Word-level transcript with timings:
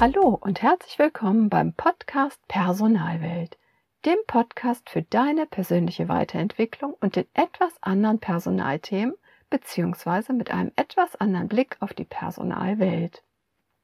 Hallo 0.00 0.36
und 0.40 0.62
herzlich 0.62 0.98
willkommen 0.98 1.48
beim 1.48 1.74
Podcast 1.74 2.40
Personalwelt, 2.48 3.56
dem 4.04 4.16
Podcast 4.26 4.90
für 4.90 5.02
deine 5.02 5.46
persönliche 5.46 6.08
Weiterentwicklung 6.08 6.94
und 7.00 7.14
den 7.14 7.26
etwas 7.34 7.72
anderen 7.82 8.18
Personalthemen 8.18 9.14
beziehungsweise 9.50 10.32
mit 10.32 10.50
einem 10.50 10.72
etwas 10.76 11.16
anderen 11.16 11.48
Blick 11.48 11.76
auf 11.80 11.92
die 11.92 12.04
Personalwelt. 12.04 13.22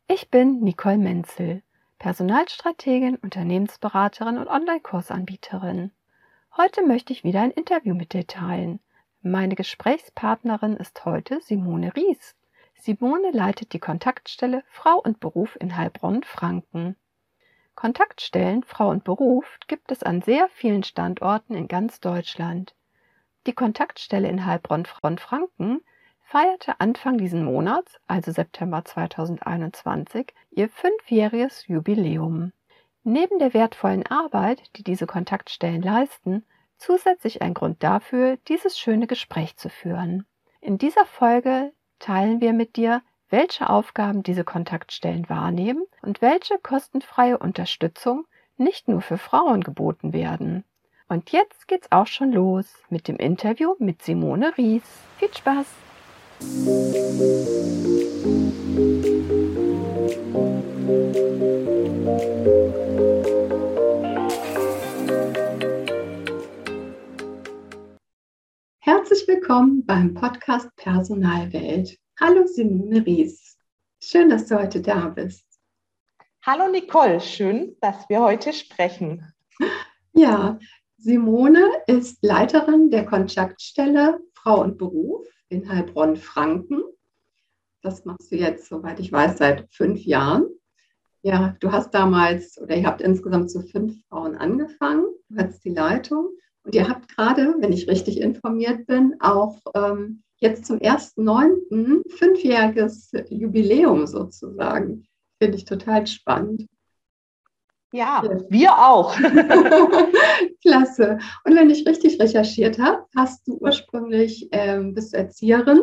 Ich 0.06 0.30
bin 0.30 0.60
Nicole 0.60 0.98
Menzel, 0.98 1.62
Personalstrategin, 1.98 3.16
Unternehmensberaterin 3.16 4.38
und 4.38 4.46
Online-Kursanbieterin. 4.46 5.90
Heute 6.56 6.86
möchte 6.86 7.12
ich 7.12 7.24
wieder 7.24 7.40
ein 7.40 7.50
Interview 7.50 7.94
mit 7.94 8.12
dir 8.12 8.26
teilen. 8.26 8.78
Meine 9.22 9.56
Gesprächspartnerin 9.56 10.76
ist 10.76 11.04
heute 11.04 11.40
Simone 11.40 11.94
Ries. 11.96 12.36
Simone 12.76 13.32
leitet 13.32 13.72
die 13.72 13.80
Kontaktstelle 13.80 14.62
Frau 14.68 15.00
und 15.00 15.18
Beruf 15.18 15.56
in 15.60 15.76
Heilbronn-Franken. 15.76 16.94
Kontaktstellen 17.74 18.62
Frau 18.62 18.90
und 18.90 19.02
Beruf 19.02 19.58
gibt 19.66 19.90
es 19.90 20.04
an 20.04 20.22
sehr 20.22 20.48
vielen 20.50 20.84
Standorten 20.84 21.54
in 21.54 21.66
ganz 21.66 21.98
Deutschland. 21.98 22.75
Die 23.46 23.52
Kontaktstelle 23.52 24.28
in 24.28 24.44
Heilbronn-Franken 24.44 25.80
feierte 26.24 26.80
Anfang 26.80 27.16
diesen 27.16 27.44
Monats, 27.44 28.00
also 28.08 28.32
September 28.32 28.84
2021, 28.84 30.34
ihr 30.50 30.68
fünfjähriges 30.68 31.68
Jubiläum. 31.68 32.52
Neben 33.04 33.38
der 33.38 33.54
wertvollen 33.54 34.04
Arbeit, 34.04 34.76
die 34.76 34.82
diese 34.82 35.06
Kontaktstellen 35.06 35.80
leisten, 35.80 36.44
zusätzlich 36.76 37.40
ein 37.40 37.54
Grund 37.54 37.84
dafür, 37.84 38.36
dieses 38.48 38.80
schöne 38.80 39.06
Gespräch 39.06 39.56
zu 39.56 39.68
führen. 39.68 40.26
In 40.60 40.76
dieser 40.76 41.06
Folge 41.06 41.72
teilen 42.00 42.40
wir 42.40 42.52
mit 42.52 42.74
dir, 42.74 43.00
welche 43.30 43.70
Aufgaben 43.70 44.24
diese 44.24 44.42
Kontaktstellen 44.42 45.28
wahrnehmen 45.28 45.84
und 46.02 46.20
welche 46.20 46.58
kostenfreie 46.58 47.38
Unterstützung 47.38 48.26
nicht 48.56 48.88
nur 48.88 49.02
für 49.02 49.18
Frauen 49.18 49.62
geboten 49.62 50.12
werden. 50.12 50.64
Und 51.08 51.30
jetzt 51.30 51.68
geht's 51.68 51.86
auch 51.92 52.08
schon 52.08 52.32
los 52.32 52.66
mit 52.90 53.06
dem 53.06 53.16
Interview 53.16 53.76
mit 53.78 54.02
Simone 54.02 54.52
Ries. 54.58 54.82
Viel 55.18 55.32
Spaß! 55.32 55.66
Herzlich 68.80 69.28
willkommen 69.28 69.86
beim 69.86 70.12
Podcast 70.12 70.74
Personalwelt. 70.74 71.96
Hallo 72.18 72.44
Simone 72.48 73.06
Ries. 73.06 73.56
Schön, 74.02 74.28
dass 74.28 74.46
du 74.46 74.58
heute 74.58 74.82
da 74.82 75.06
bist. 75.10 75.46
Hallo 76.44 76.68
Nicole, 76.68 77.20
schön, 77.20 77.76
dass 77.80 78.08
wir 78.08 78.20
heute 78.20 78.52
sprechen. 78.52 79.32
Ja, 80.18 80.58
Simone 80.98 81.62
ist 81.86 82.22
Leiterin 82.22 82.90
der 82.90 83.04
Kontaktstelle 83.04 84.18
Frau 84.32 84.62
und 84.62 84.78
Beruf 84.78 85.26
in 85.48 85.68
Heilbronn-Franken. 85.68 86.82
Das 87.82 88.04
machst 88.04 88.32
du 88.32 88.36
jetzt, 88.36 88.68
soweit 88.68 88.98
ich 88.98 89.12
weiß, 89.12 89.38
seit 89.38 89.66
fünf 89.72 90.04
Jahren. 90.04 90.46
Ja, 91.22 91.56
du 91.60 91.70
hast 91.70 91.92
damals 91.92 92.60
oder 92.60 92.76
ihr 92.76 92.86
habt 92.86 93.00
insgesamt 93.00 93.50
zu 93.50 93.60
fünf 93.60 93.94
Frauen 94.08 94.36
angefangen. 94.36 95.06
Du 95.28 95.38
hattest 95.38 95.64
die 95.64 95.70
Leitung 95.70 96.30
und 96.62 96.74
ihr 96.74 96.88
habt 96.88 97.08
gerade, 97.08 97.56
wenn 97.58 97.72
ich 97.72 97.88
richtig 97.88 98.20
informiert 98.20 98.86
bin, 98.86 99.16
auch 99.20 99.58
ähm, 99.74 100.22
jetzt 100.38 100.66
zum 100.66 100.78
1.9. 100.78 102.08
fünfjähriges 102.10 103.12
Jubiläum 103.28 104.06
sozusagen. 104.06 105.06
Finde 105.38 105.56
ich 105.56 105.64
total 105.64 106.06
spannend. 106.06 106.66
Ja, 107.96 108.22
wir 108.50 108.72
auch. 108.72 109.14
Klasse. 110.60 111.18
Und 111.44 111.56
wenn 111.56 111.70
ich 111.70 111.86
richtig 111.86 112.20
recherchiert 112.20 112.78
habe, 112.78 113.06
hast 113.16 113.48
du 113.48 113.56
ursprünglich, 113.58 114.48
ähm, 114.52 114.92
bist 114.92 115.14
du 115.14 115.18
Erzieherin 115.18 115.80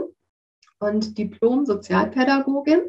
und 0.79 1.18
Diplom-Sozialpädagogin. 1.18 2.84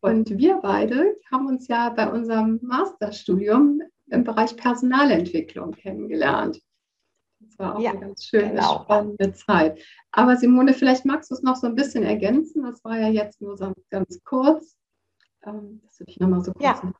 Und 0.00 0.38
wir 0.38 0.56
beide 0.56 1.16
haben 1.30 1.46
uns 1.46 1.68
ja 1.68 1.90
bei 1.90 2.10
unserem 2.10 2.58
Masterstudium 2.62 3.82
im 4.06 4.24
Bereich 4.24 4.56
Personalentwicklung 4.56 5.72
kennengelernt. 5.72 6.60
Das 7.40 7.58
war 7.58 7.76
auch 7.76 7.80
ja, 7.80 7.90
eine 7.90 8.00
ganz 8.00 8.24
schöne, 8.24 8.50
genau. 8.50 8.82
spannende 8.82 9.32
Zeit. 9.32 9.82
Aber 10.12 10.36
Simone, 10.36 10.72
vielleicht 10.72 11.04
magst 11.04 11.30
du 11.30 11.34
es 11.34 11.42
noch 11.42 11.56
so 11.56 11.66
ein 11.66 11.74
bisschen 11.74 12.02
ergänzen. 12.02 12.62
Das 12.62 12.82
war 12.84 12.98
ja 12.98 13.08
jetzt 13.08 13.40
nur 13.40 13.56
so 13.56 13.72
ganz 13.90 14.22
kurz, 14.24 14.76
ähm, 15.46 15.82
dass 15.84 15.98
du 15.98 16.04
dich 16.04 16.18
nochmal 16.18 16.42
so 16.42 16.52
kurz 16.52 16.64
ja. 16.64 16.92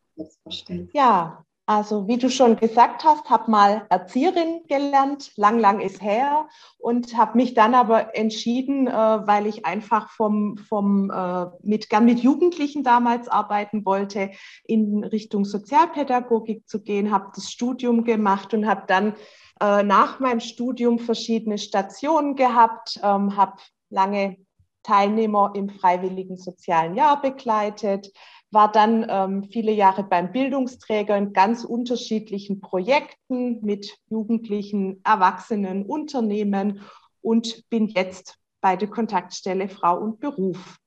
vorstellst. 0.43 0.95
Ja, 0.95 1.45
also 1.67 2.07
wie 2.09 2.19
du 2.19 2.29
schon 2.29 2.57
gesagt 2.57 3.05
hast, 3.05 3.31
habe 3.31 3.51
mal 3.51 3.87
Erzieherin 3.89 4.61
gelernt, 4.69 5.33
lang, 5.37 5.59
lang 5.59 5.81
ist 5.81 6.03
her 6.03 6.47
und 6.79 7.17
habe 7.17 7.39
mich 7.39 7.55
dann 7.55 7.75
aber 7.75 8.15
entschieden, 8.15 8.87
äh, 8.87 8.93
weil 8.93 9.47
ich 9.47 9.65
einfach 9.65 10.11
vom, 10.11 10.59
vom 10.59 11.11
äh, 11.11 11.47
mit 11.63 11.89
gern 11.89 12.05
mit 12.05 12.21
Jugendlichen 12.21 12.85
damals 12.85 13.29
arbeiten 13.29 13.87
wollte, 13.87 14.31
in 14.65 15.05
Richtung 15.05 15.47
Sozialpädagogik 15.47 16.69
zu 16.69 16.83
gehen, 16.83 17.11
habe 17.11 17.33
das 17.35 17.51
Studium 17.51 18.05
gemacht 18.05 18.53
und 18.53 18.67
habe 18.67 18.83
dann 18.87 19.15
äh, 19.61 19.83
nach 19.83 20.21
meinem 20.21 20.41
Studium 20.41 20.99
verschiedene 20.99 21.57
Stationen 21.57 22.37
gehabt, 22.37 23.01
ähm, 23.03 23.37
habe 23.39 23.57
lange 23.89 24.37
Teilnehmer 24.83 25.53
im 25.55 25.71
freiwilligen 25.71 26.37
sozialen 26.37 26.95
Jahr 26.95 27.23
begleitet, 27.23 28.13
war 28.55 28.71
dann 28.73 29.07
ähm, 29.09 29.45
viele 29.45 29.73
Jahre 29.73 30.05
beim 30.05 30.33
Bildungsträger 30.33 31.17
in 31.17 31.33
ganz 31.33 31.65
unterschiedlichen 31.65 32.61
Projekten 32.61 33.61
mit 33.63 33.99
Jugendlichen, 34.09 35.01
Erwachsenen, 35.05 35.85
Unternehmen 35.85 36.81
und 37.21 37.69
bin 37.69 37.89
jetzt 37.89 38.39
bei 38.61 38.77
der 38.77 38.89
Kontaktstelle 38.89 39.69
Frau 39.69 39.99
und 39.99 40.21
Beruf. 40.21 40.79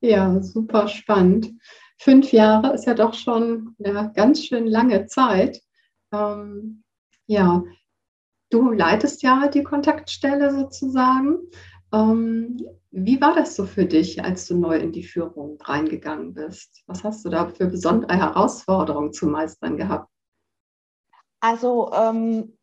Ja, 0.00 0.40
super 0.42 0.86
spannend. 0.86 1.52
Fünf 1.98 2.32
Jahre 2.32 2.74
ist 2.74 2.84
ja 2.84 2.94
doch 2.94 3.14
schon 3.14 3.74
eine 3.82 4.12
ganz 4.14 4.44
schön 4.44 4.66
lange 4.66 5.06
Zeit. 5.06 5.62
Ähm, 6.12 6.84
ja, 7.26 7.62
du 8.50 8.70
leitest 8.70 9.22
ja 9.22 9.48
die 9.48 9.62
Kontaktstelle 9.62 10.52
sozusagen. 10.52 11.38
Ähm, 11.92 12.58
wie 12.96 13.20
war 13.20 13.34
das 13.34 13.56
so 13.56 13.66
für 13.66 13.86
dich, 13.86 14.24
als 14.24 14.46
du 14.46 14.56
neu 14.56 14.76
in 14.76 14.92
die 14.92 15.02
Führung 15.02 15.58
reingegangen 15.60 16.32
bist? 16.32 16.84
Was 16.86 17.02
hast 17.02 17.24
du 17.24 17.28
da 17.28 17.48
für 17.48 17.66
besondere 17.66 18.16
Herausforderungen 18.16 19.12
zu 19.12 19.26
meistern 19.26 19.76
gehabt? 19.76 20.08
Also 21.40 21.90
ähm, 21.92 22.56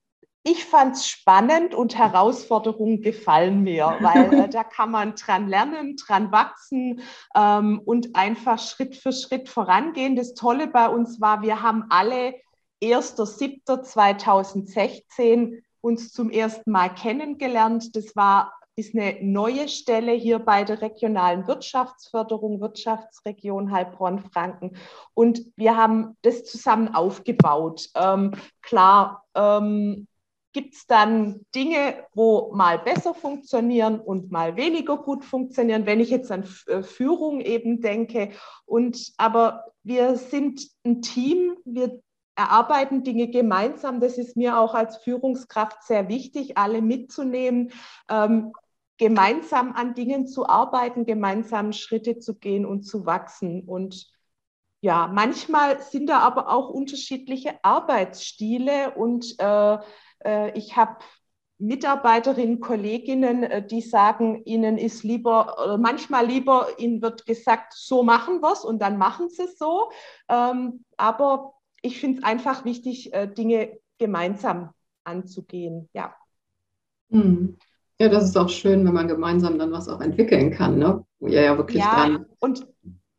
ich 0.44 0.64
fand 0.64 0.96
es 0.96 1.06
spannend 1.06 1.76
und 1.76 1.98
Herausforderungen 1.98 3.02
gefallen 3.02 3.62
mir, 3.62 3.98
weil 4.00 4.34
äh, 4.34 4.48
da 4.50 4.64
kann 4.64 4.90
man 4.90 5.16
dran 5.16 5.50
lernen, 5.50 5.98
dran 5.98 6.32
wachsen 6.32 7.02
ähm, 7.36 7.82
und 7.84 8.16
einfach 8.16 8.58
Schritt 8.58 8.96
für 8.96 9.12
Schritt 9.12 9.50
vorangehen. 9.50 10.16
Das 10.16 10.34
Tolle 10.34 10.68
bei 10.68 10.88
uns 10.88 11.20
war, 11.20 11.42
wir 11.42 11.62
haben 11.62 11.88
alle 11.90 12.36
1.7.2016 12.82 15.62
uns 15.82 16.14
zum 16.14 16.30
ersten 16.30 16.72
Mal 16.72 16.96
kennengelernt. 16.96 17.94
Das 17.96 18.16
war 18.16 18.54
ist 18.82 18.96
eine 18.96 19.18
neue 19.22 19.70
Stelle 19.70 20.12
hier 20.12 20.40
bei 20.40 20.64
der 20.64 20.82
regionalen 20.82 21.48
Wirtschaftsförderung, 21.48 22.60
Wirtschaftsregion 22.60 23.72
Heilbronn-Franken. 23.72 24.76
Und 25.14 25.42
wir 25.56 25.78
haben 25.78 26.18
das 26.24 26.44
zusammen 26.44 26.94
aufgebaut. 26.94 27.90
Ähm, 27.96 28.32
klar, 28.62 29.24
ähm, 29.36 30.08
gibt 30.54 30.74
es 30.74 30.88
dann 30.88 31.46
Dinge, 31.56 32.06
wo 32.14 32.52
mal 32.54 32.80
besser 32.80 33.14
funktionieren 33.14 34.00
und 34.00 34.32
mal 34.32 34.58
weniger 34.58 34.98
gut 34.98 35.24
funktionieren, 35.24 35.86
wenn 35.86 36.00
ich 36.00 36.10
jetzt 36.10 36.32
an 36.32 36.44
äh, 36.68 36.82
Führung 36.82 37.40
eben 37.40 37.82
denke. 37.82 38.32
Und 38.66 39.14
aber 39.18 39.66
wir 39.84 40.18
sind 40.18 40.68
ein 40.84 41.02
Team, 41.02 41.56
wir 41.64 42.02
erarbeiten 42.36 43.04
Dinge 43.04 43.28
gemeinsam. 43.28 44.00
Das 44.00 44.18
ist 44.18 44.36
mir 44.36 44.58
auch 44.58 44.74
als 44.74 44.98
Führungskraft 44.98 45.84
sehr 45.84 46.10
wichtig, 46.10 46.58
alle 46.58 46.82
mitzunehmen, 46.82 47.72
ähm, 48.10 48.52
gemeinsam 49.02 49.74
an 49.74 49.96
Dingen 49.96 50.28
zu 50.28 50.48
arbeiten, 50.48 51.08
gemeinsam 51.08 51.74
Schritte 51.74 52.20
zu 52.20 52.38
gehen 52.38 52.68
und 52.68 52.84
zu 52.84 53.08
wachsen. 53.08 53.64
Und 53.68 54.06
ja, 54.80 55.08
manchmal 55.08 55.82
sind 55.82 56.06
da 56.06 56.20
aber 56.20 56.50
auch 56.50 56.70
unterschiedliche 56.70 57.56
Arbeitsstile 57.64 58.92
und 58.92 59.40
äh, 59.40 59.80
äh, 60.24 60.56
ich 60.56 60.76
habe 60.78 60.98
Mitarbeiterinnen, 61.58 62.60
Kolleginnen, 62.60 63.42
äh, 63.42 63.66
die 63.66 63.82
sagen, 63.82 64.44
ihnen 64.46 64.78
ist 64.78 65.02
lieber, 65.02 65.80
manchmal 65.82 66.28
lieber, 66.28 66.68
ihnen 66.78 67.02
wird 67.02 67.26
gesagt, 67.26 67.74
so 67.74 68.04
machen 68.04 68.40
wir 68.42 68.52
es 68.52 68.64
und 68.64 68.84
dann 68.84 69.00
machen 69.00 69.30
sie 69.30 69.46
es 69.46 69.58
so. 69.58 69.90
Ähm, 70.30 70.86
aber 70.96 71.56
ich 71.82 72.00
finde 72.00 72.20
es 72.20 72.24
einfach 72.24 72.66
wichtig, 72.66 73.12
äh, 73.16 73.26
Dinge 73.28 73.80
gemeinsam 73.98 74.76
anzugehen. 75.04 75.90
Ja. 75.92 76.16
Hm. 77.10 77.58
Ja, 78.02 78.10
das 78.10 78.24
ist 78.24 78.36
auch 78.36 78.50
schön, 78.50 78.84
wenn 78.84 78.96
man 78.96 79.08
gemeinsam 79.08 79.60
dann 79.60 79.72
was 79.72 79.88
auch 79.88 80.02
entwickeln 80.02 80.50
kann, 80.50 80.80
ne? 80.80 81.06
Wo 81.20 81.28
ihr 81.28 81.44
ja 81.44 81.56
wirklich 81.56 81.84
ja, 81.84 81.94
dran. 81.94 82.26
Und 82.40 82.66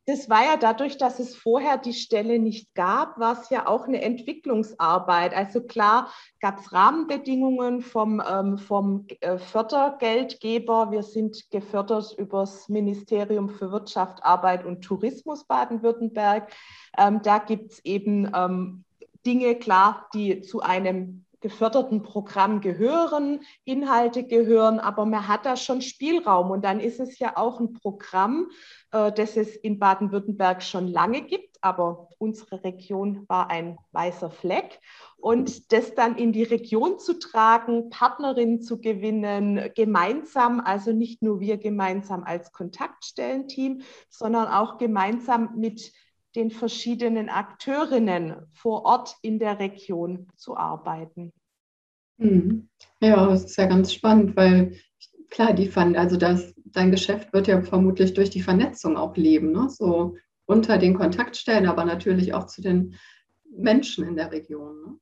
das 0.07 0.29
war 0.29 0.43
ja 0.43 0.57
dadurch, 0.57 0.97
dass 0.97 1.19
es 1.19 1.37
vorher 1.37 1.77
die 1.77 1.93
Stelle 1.93 2.37
nicht 2.37 2.75
gab, 2.75 3.17
war 3.17 3.39
es 3.39 3.49
ja 3.49 3.65
auch 3.65 3.87
eine 3.87 4.01
Entwicklungsarbeit. 4.01 5.33
Also 5.33 5.61
klar 5.61 6.09
gab 6.41 6.59
es 6.59 6.73
Rahmenbedingungen 6.73 7.79
vom, 7.79 8.21
ähm, 8.29 8.57
vom 8.57 9.07
äh, 9.21 9.37
Fördergeldgeber. 9.37 10.91
Wir 10.91 11.03
sind 11.03 11.49
gefördert 11.49 12.13
über 12.17 12.41
das 12.41 12.67
Ministerium 12.67 13.47
für 13.51 13.71
Wirtschaft, 13.71 14.21
Arbeit 14.21 14.65
und 14.65 14.81
Tourismus 14.81 15.45
Baden-Württemberg. 15.45 16.51
Ähm, 16.97 17.21
da 17.23 17.37
gibt 17.37 17.71
es 17.71 17.85
eben 17.85 18.29
ähm, 18.35 18.83
Dinge, 19.25 19.55
klar, 19.55 20.09
die 20.13 20.41
zu 20.41 20.59
einem 20.59 21.23
geförderten 21.43 22.03
Programm 22.03 22.61
gehören, 22.61 23.41
Inhalte 23.65 24.23
gehören, 24.23 24.79
aber 24.79 25.05
man 25.05 25.27
hat 25.27 25.45
da 25.45 25.57
schon 25.57 25.81
Spielraum. 25.81 26.49
Und 26.49 26.63
dann 26.63 26.79
ist 26.79 27.01
es 27.01 27.19
ja 27.19 27.35
auch 27.35 27.59
ein 27.59 27.73
Programm, 27.73 28.47
äh, 28.91 29.11
das 29.11 29.35
es 29.35 29.55
in 29.57 29.77
Baden-Württemberg 29.77 30.63
schon 30.63 30.87
lange 30.87 31.21
gibt, 31.21 31.57
aber 31.61 32.07
unsere 32.17 32.63
Region 32.63 33.25
war 33.27 33.49
ein 33.49 33.77
weißer 33.91 34.31
Fleck. 34.31 34.79
Und 35.17 35.73
das 35.73 35.95
dann 35.95 36.15
in 36.15 36.31
die 36.31 36.43
Region 36.43 36.97
zu 36.97 37.19
tragen, 37.19 37.89
Partnerinnen 37.89 38.61
zu 38.61 38.79
gewinnen, 38.79 39.69
gemeinsam, 39.75 40.61
also 40.61 40.93
nicht 40.93 41.21
nur 41.21 41.41
wir 41.41 41.57
gemeinsam 41.57 42.23
als 42.23 42.53
Kontaktstellenteam, 42.53 43.81
sondern 44.09 44.47
auch 44.47 44.77
gemeinsam 44.77 45.49
mit 45.57 45.91
den 46.35 46.51
verschiedenen 46.51 47.29
Akteurinnen 47.29 48.47
vor 48.53 48.85
Ort 48.85 49.15
in 49.21 49.39
der 49.39 49.59
Region 49.59 50.27
zu 50.35 50.57
arbeiten. 50.57 51.31
Hm. 52.19 52.69
Ja, 53.01 53.27
das 53.27 53.45
ist 53.45 53.57
ja 53.57 53.65
ganz 53.65 53.93
spannend, 53.93 54.35
weil 54.35 54.77
klar, 55.29 55.53
die 55.53 55.67
Ver 55.67 55.93
also 55.97 56.17
das, 56.17 56.53
dein 56.65 56.91
Geschäft 56.91 57.33
wird 57.33 57.47
ja 57.47 57.61
vermutlich 57.61 58.13
durch 58.13 58.29
die 58.29 58.41
Vernetzung 58.41 58.97
auch 58.97 59.15
leben, 59.15 59.51
ne? 59.51 59.69
so 59.69 60.15
unter 60.45 60.77
den 60.77 60.93
Kontaktstellen, 60.93 61.67
aber 61.67 61.85
natürlich 61.85 62.33
auch 62.33 62.45
zu 62.45 62.61
den 62.61 62.95
Menschen 63.49 64.07
in 64.07 64.15
der 64.15 64.31
Region. 64.31 64.81
Ne? 64.81 64.99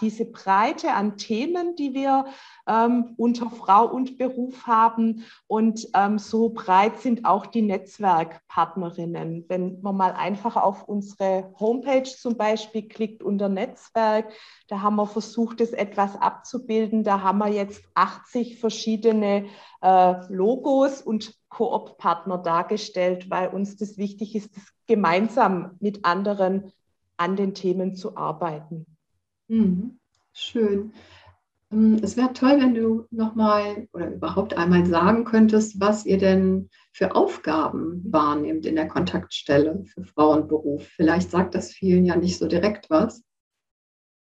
diese 0.00 0.24
Breite 0.24 0.92
an 0.92 1.16
Themen, 1.16 1.76
die 1.76 1.94
wir 1.94 2.26
ähm, 2.66 3.14
unter 3.16 3.50
Frau 3.50 3.86
und 3.86 4.18
Beruf 4.18 4.66
haben. 4.66 5.24
Und 5.46 5.88
ähm, 5.94 6.18
so 6.18 6.50
breit 6.50 7.00
sind 7.00 7.24
auch 7.24 7.46
die 7.46 7.62
Netzwerkpartnerinnen. 7.62 9.44
Wenn 9.48 9.80
man 9.82 9.96
mal 9.96 10.12
einfach 10.12 10.56
auf 10.56 10.88
unsere 10.88 11.52
Homepage 11.58 12.04
zum 12.04 12.36
Beispiel 12.36 12.88
klickt 12.88 13.22
unter 13.22 13.48
Netzwerk, 13.48 14.32
da 14.68 14.82
haben 14.82 14.96
wir 14.96 15.06
versucht, 15.06 15.60
es 15.60 15.72
etwas 15.72 16.16
abzubilden. 16.16 17.04
Da 17.04 17.22
haben 17.22 17.38
wir 17.38 17.48
jetzt 17.48 17.82
80 17.94 18.60
verschiedene 18.60 19.46
äh, 19.82 20.14
Logos 20.28 21.02
und 21.02 21.34
Koop-Partner 21.48 22.38
dargestellt, 22.38 23.28
weil 23.28 23.48
uns 23.48 23.76
das 23.76 23.98
wichtig 23.98 24.36
ist, 24.36 24.56
das 24.56 24.64
gemeinsam 24.86 25.76
mit 25.80 26.04
anderen 26.04 26.72
an 27.16 27.36
den 27.36 27.54
Themen 27.54 27.94
zu 27.94 28.16
arbeiten. 28.16 28.86
Mhm. 29.50 29.98
Schön. 30.32 30.92
Ähm, 31.72 31.98
es 32.02 32.16
wäre 32.16 32.32
toll, 32.32 32.60
wenn 32.60 32.74
du 32.74 33.06
nochmal 33.10 33.88
oder 33.92 34.12
überhaupt 34.12 34.56
einmal 34.56 34.86
sagen 34.86 35.24
könntest, 35.24 35.80
was 35.80 36.06
ihr 36.06 36.18
denn 36.18 36.70
für 36.92 37.16
Aufgaben 37.16 38.00
wahrnehmt 38.12 38.64
in 38.64 38.76
der 38.76 38.86
Kontaktstelle 38.86 39.84
für 39.86 40.04
Frauenberuf. 40.04 40.86
Vielleicht 40.94 41.32
sagt 41.32 41.56
das 41.56 41.72
vielen 41.72 42.04
ja 42.04 42.14
nicht 42.14 42.38
so 42.38 42.46
direkt 42.46 42.90
was. 42.90 43.24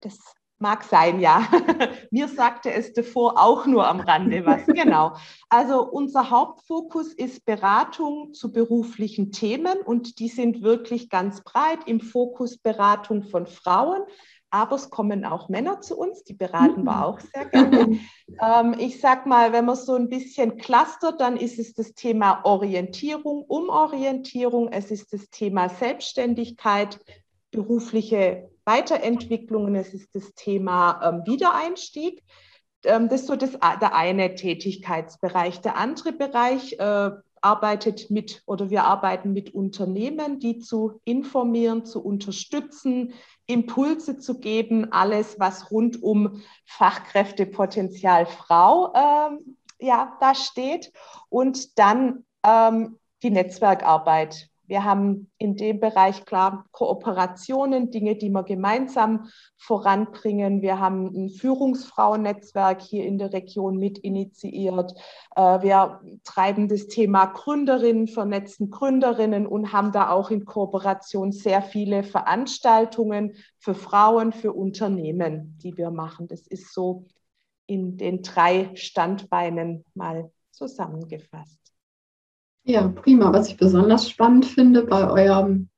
Das 0.01 0.19
mag 0.59 0.85
sein, 0.85 1.21
ja. 1.21 1.49
Mir 2.11 2.29
sagte 2.29 2.71
es 2.71 2.93
davor 2.93 3.41
auch 3.43 3.67
nur 3.67 3.87
am 3.87 4.01
Rande 4.01 4.45
was. 4.45 4.67
genau. 4.67 5.17
Also 5.49 5.83
unser 5.83 6.29
Hauptfokus 6.29 7.15
ist 7.15 7.47
Beratung 7.47 8.35
zu 8.35 8.53
beruflichen 8.53 9.33
Themen 9.33 9.79
und 9.79 10.19
die 10.19 10.29
sind 10.29 10.63
wirklich 10.63 11.09
ganz 11.09 11.43
breit 11.43 11.81
im 11.87 12.01
Fokus 12.01 12.59
Beratung 12.59 13.23
von 13.23 13.47
Frauen 13.47 14.03
aber 14.57 14.77
es 14.77 14.89
kommen 14.89 15.25
auch 15.25 15.49
Männer 15.49 15.81
zu 15.83 15.99
uns, 15.99 16.25
die 16.25 16.33
beraten 16.33 16.85
wir 16.85 17.05
auch 17.05 17.21
sehr 17.21 17.45
gerne. 17.47 17.99
ähm, 18.43 18.75
ich 18.79 19.01
sag 19.01 19.27
mal, 19.27 19.53
wenn 19.53 19.67
man 19.67 19.77
so 19.77 19.95
ein 19.95 20.09
bisschen 20.09 20.57
clustert, 20.57 21.21
dann 21.21 21.37
ist 21.37 21.59
es 21.59 21.75
das 21.75 21.93
Thema 21.93 22.41
Orientierung, 22.45 23.43
Umorientierung, 23.43 24.73
es 24.73 24.91
ist 24.91 25.13
das 25.13 25.29
Thema 25.29 25.69
Selbstständigkeit, 25.69 26.99
berufliche 27.51 28.49
Weiterentwicklungen, 28.65 29.75
es 29.75 29.93
ist 29.93 30.15
das 30.15 30.35
Thema 30.35 31.01
ähm, 31.03 31.23
Wiedereinstieg. 31.27 32.23
Ähm, 32.85 33.11
das 33.11 33.23
ist 33.23 33.27
so 33.27 33.37
das, 33.37 33.53
der 33.53 33.95
eine 33.95 34.35
Tätigkeitsbereich. 34.35 35.61
Der 35.61 35.77
andere 35.77 36.13
Bereich 36.13 36.79
äh, 36.79 37.11
arbeitet 37.43 38.11
mit 38.11 38.43
oder 38.47 38.71
wir 38.71 38.85
arbeiten 38.85 39.33
mit 39.33 39.55
Unternehmen, 39.55 40.41
die 40.41 40.59
zu 40.59 41.01
informieren, 41.05 41.85
zu 41.85 42.03
unterstützen, 42.03 43.13
Impulse 43.47 44.19
zu 44.19 44.41
geben, 44.41 44.93
alles, 44.93 45.39
was 45.39 45.71
rund 45.71 46.03
um 46.03 46.43
Fachkräftepotenzial 46.65 48.27
Frau 48.27 48.93
ähm, 48.95 49.57
ja, 49.79 50.17
da 50.21 50.35
steht. 50.35 50.93
Und 51.29 51.79
dann 51.79 52.25
ähm, 52.43 52.99
die 53.23 53.31
Netzwerkarbeit. 53.31 54.49
Wir 54.67 54.85
haben 54.85 55.31
in 55.39 55.57
dem 55.57 55.81
Bereich 55.81 56.25
klar 56.25 56.67
Kooperationen, 56.73 57.91
Dinge, 57.91 58.17
die 58.17 58.31
wir 58.31 58.43
gemeinsam 58.43 59.29
voranbringen. 59.57 60.63
Wir 60.63 60.79
haben 60.81 61.07
ein 61.15 61.31
Führungsfrauennetzwerk 61.31 62.81
hier 62.81 63.05
in 63.05 63.19
der 63.19 63.33
Region 63.33 63.77
mit 63.77 63.99
initiiert. 63.99 64.93
Äh, 65.35 65.63
wir 65.63 66.01
treiben 66.25 66.69
das 66.69 66.89
Thema 66.89 67.27
Gründerinnen, 67.27 68.09
vernetzen 68.09 68.71
Gründerinnen 68.71 69.47
und 69.47 69.73
haben 69.73 69.93
da 69.93 70.11
auch 70.11 70.31
in 70.31 70.45
Kooperation 70.45 71.33
sehr 71.33 71.63
viele 71.63 72.03
Veranstaltungen 72.03 73.35
für 73.59 73.75
Frauen, 73.75 74.33
für 74.33 74.53
Unternehmen, 74.53 75.59
die 75.63 75.77
wir 75.77 75.91
machen. 75.91 76.29
Das 76.29 76.47
ist 76.47 76.73
so 76.73 77.07
in 77.67 77.97
den 77.97 78.23
drei 78.23 78.71
Standbeinen 78.75 79.85
mal 79.95 80.31
zusammengefasst. 80.51 81.66
Ja, 82.69 82.89
prima. 82.89 83.33
Was 83.33 83.49
ich 83.49 83.57
besonders 83.57 84.11
spannend 84.11 84.45
finde 84.45 84.83
bei 84.83 85.09
eurem 85.09 85.69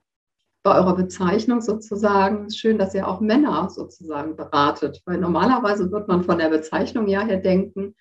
bei 0.64 0.76
eurer 0.76 0.96
Bezeichnung 0.96 1.60
sozusagen, 1.60 2.46
ist 2.46 2.58
schön, 2.58 2.78
dass 2.78 2.94
ihr 2.94 3.06
auch 3.06 3.20
Männer 3.20 3.70
sozusagen 3.70 4.36
beratet, 4.36 5.00
weil 5.06 5.18
normalerweise 5.18 5.90
wird 5.92 6.08
man 6.08 6.24
von 6.24 6.38
der 6.38 6.48
Bezeichnung 6.50 7.08
ja 7.08 7.22
her 7.22 7.38
denken, 7.38 7.94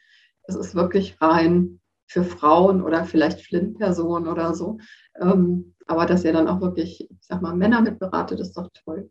es 0.43 0.55
ist 0.55 0.73
wirklich 0.75 1.21
rein 1.21 1.79
für 2.07 2.23
Frauen 2.23 2.81
oder 2.81 3.05
vielleicht 3.05 3.41
Flint-Personen 3.41 4.27
oder 4.27 4.55
so. 4.55 4.79
Ähm, 5.21 5.75
aber 5.85 6.05
dass 6.05 6.25
ihr 6.25 6.33
dann 6.33 6.47
auch 6.47 6.61
wirklich, 6.61 7.09
ich 7.09 7.17
sag 7.21 7.41
mal, 7.41 7.55
Männer 7.55 7.81
mit 7.81 7.99
beratet, 7.99 8.39
ist 8.39 8.57
doch 8.57 8.69
toll. 8.85 9.09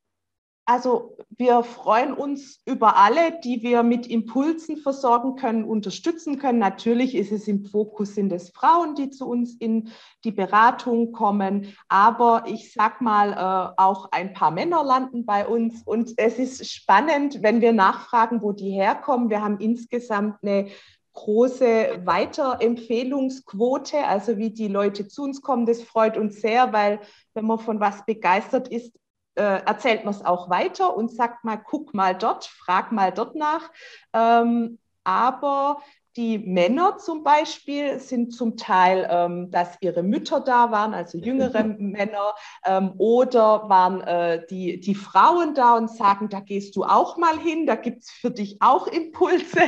Also 0.69 1.17
wir 1.31 1.63
freuen 1.63 2.13
uns 2.13 2.61
über 2.67 2.97
alle, 2.97 3.39
die 3.45 3.63
wir 3.63 3.85
mit 3.85 4.09
Impulsen 4.09 4.77
versorgen 4.77 5.37
können, 5.37 5.65
unterstützen 5.65 6.41
können. 6.41 6.59
Natürlich 6.59 7.15
ist 7.15 7.31
es 7.31 7.47
im 7.47 7.65
Fokus 7.65 8.17
sind 8.17 8.33
es 8.33 8.51
Frauen, 8.51 8.97
die 8.97 9.11
zu 9.11 9.29
uns 9.29 9.55
in 9.55 9.91
die 10.25 10.33
Beratung 10.33 11.13
kommen, 11.13 11.73
aber 11.89 12.47
ich 12.49 12.73
sag 12.73 13.01
mal 13.01 13.33
äh, 13.33 13.81
auch 13.81 14.09
ein 14.11 14.33
paar 14.33 14.51
Männer 14.51 14.83
landen 14.83 15.25
bei 15.25 15.47
uns 15.47 15.85
und 15.85 16.15
es 16.17 16.41
ist 16.41 16.69
spannend, 16.69 17.45
wenn 17.45 17.61
wir 17.61 17.73
nachfragen, 17.73 18.43
wo 18.43 18.51
die 18.51 18.71
herkommen. 18.71 19.31
Wir 19.31 19.43
haben 19.43 19.61
insgesamt 19.61 20.43
eine 20.43 20.67
große 21.13 22.03
Weiterempfehlungsquote, 22.05 24.05
also 24.05 24.37
wie 24.37 24.51
die 24.51 24.69
Leute 24.69 25.07
zu 25.07 25.23
uns 25.23 25.43
kommen. 25.43 25.65
Das 25.65 25.83
freut 25.83 26.17
uns 26.17 26.41
sehr, 26.41 26.73
weil 26.73 26.99
wenn 27.35 27.47
man 27.47 27.61
von 27.61 27.79
was 27.79 28.05
begeistert 28.05 28.67
ist, 28.67 28.93
äh, 29.37 29.62
erzählt 29.64 30.05
man 30.05 30.14
es 30.14 30.25
auch 30.25 30.50
weiter 30.50 30.97
und 30.97 31.12
sagt 31.12 31.45
mal, 31.45 31.57
guck 31.57 31.95
mal 31.95 32.14
dort, 32.14 32.47
frag 32.47 32.93
mal 32.93 33.12
dort 33.12 33.37
nach. 33.37 33.71
Ähm, 34.12 34.78
aber 35.05 35.81
die 36.17 36.39
Männer 36.39 36.97
zum 36.97 37.23
Beispiel 37.23 37.99
sind 37.99 38.33
zum 38.33 38.57
Teil, 38.57 39.07
ähm, 39.11 39.51
dass 39.51 39.77
ihre 39.81 40.03
Mütter 40.03 40.41
da 40.41 40.71
waren, 40.71 40.95
also 40.95 41.19
jüngere 41.19 41.63
Männer, 41.79 42.35
ähm, 42.65 42.95
oder 42.97 43.69
waren 43.69 44.01
äh, 44.01 44.47
die, 44.49 44.81
die 44.81 44.95
Frauen 44.95 45.55
da 45.55 45.77
und 45.77 45.91
sagen, 45.91 46.29
da 46.31 46.41
gehst 46.41 46.75
du 46.77 46.85
auch 46.85 47.19
mal 47.19 47.39
hin, 47.39 47.67
da 47.67 47.75
gibt 47.75 48.05
es 48.05 48.11
für 48.11 48.31
dich 48.31 48.57
auch 48.61 48.87
Impulse. 48.87 49.61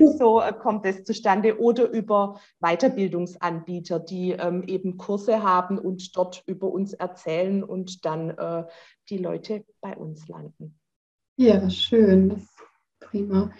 so 0.18 0.40
äh, 0.40 0.52
kommt 0.52 0.86
es 0.86 1.04
zustande. 1.04 1.60
Oder 1.60 1.90
über 1.90 2.40
Weiterbildungsanbieter, 2.60 4.00
die 4.00 4.32
ähm, 4.32 4.62
eben 4.66 4.96
Kurse 4.96 5.42
haben 5.42 5.78
und 5.78 6.16
dort 6.16 6.42
über 6.46 6.68
uns 6.72 6.94
erzählen 6.94 7.62
und 7.62 8.04
dann 8.06 8.30
äh, 8.30 8.64
die 9.10 9.18
Leute 9.18 9.64
bei 9.80 9.94
uns 9.96 10.26
landen. 10.28 10.78
Ja, 11.36 11.68
schön. 11.68 12.30
Das 12.30 12.38
ist 12.38 12.50
prima. 13.00 13.50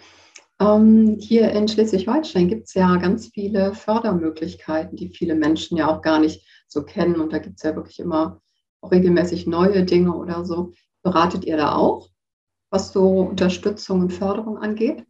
Ähm, 0.63 1.17
hier 1.19 1.51
in 1.51 1.67
Schleswig-Holstein 1.67 2.47
gibt 2.47 2.67
es 2.67 2.73
ja 2.73 2.95
ganz 2.95 3.27
viele 3.27 3.73
Fördermöglichkeiten, 3.73 4.95
die 4.95 5.09
viele 5.09 5.35
Menschen 5.35 5.77
ja 5.77 5.87
auch 5.87 6.01
gar 6.01 6.19
nicht 6.19 6.47
so 6.67 6.83
kennen. 6.83 7.19
Und 7.19 7.33
da 7.33 7.39
gibt 7.39 7.57
es 7.57 7.63
ja 7.63 7.75
wirklich 7.75 7.99
immer 7.99 8.41
regelmäßig 8.81 9.45
neue 9.45 9.83
Dinge 9.83 10.15
oder 10.15 10.45
so. 10.45 10.71
Beratet 11.01 11.43
ihr 11.43 11.57
da 11.57 11.75
auch, 11.75 12.09
was 12.69 12.93
so 12.93 13.21
Unterstützung 13.21 14.01
und 14.01 14.13
Förderung 14.13 14.57
angeht? 14.57 15.05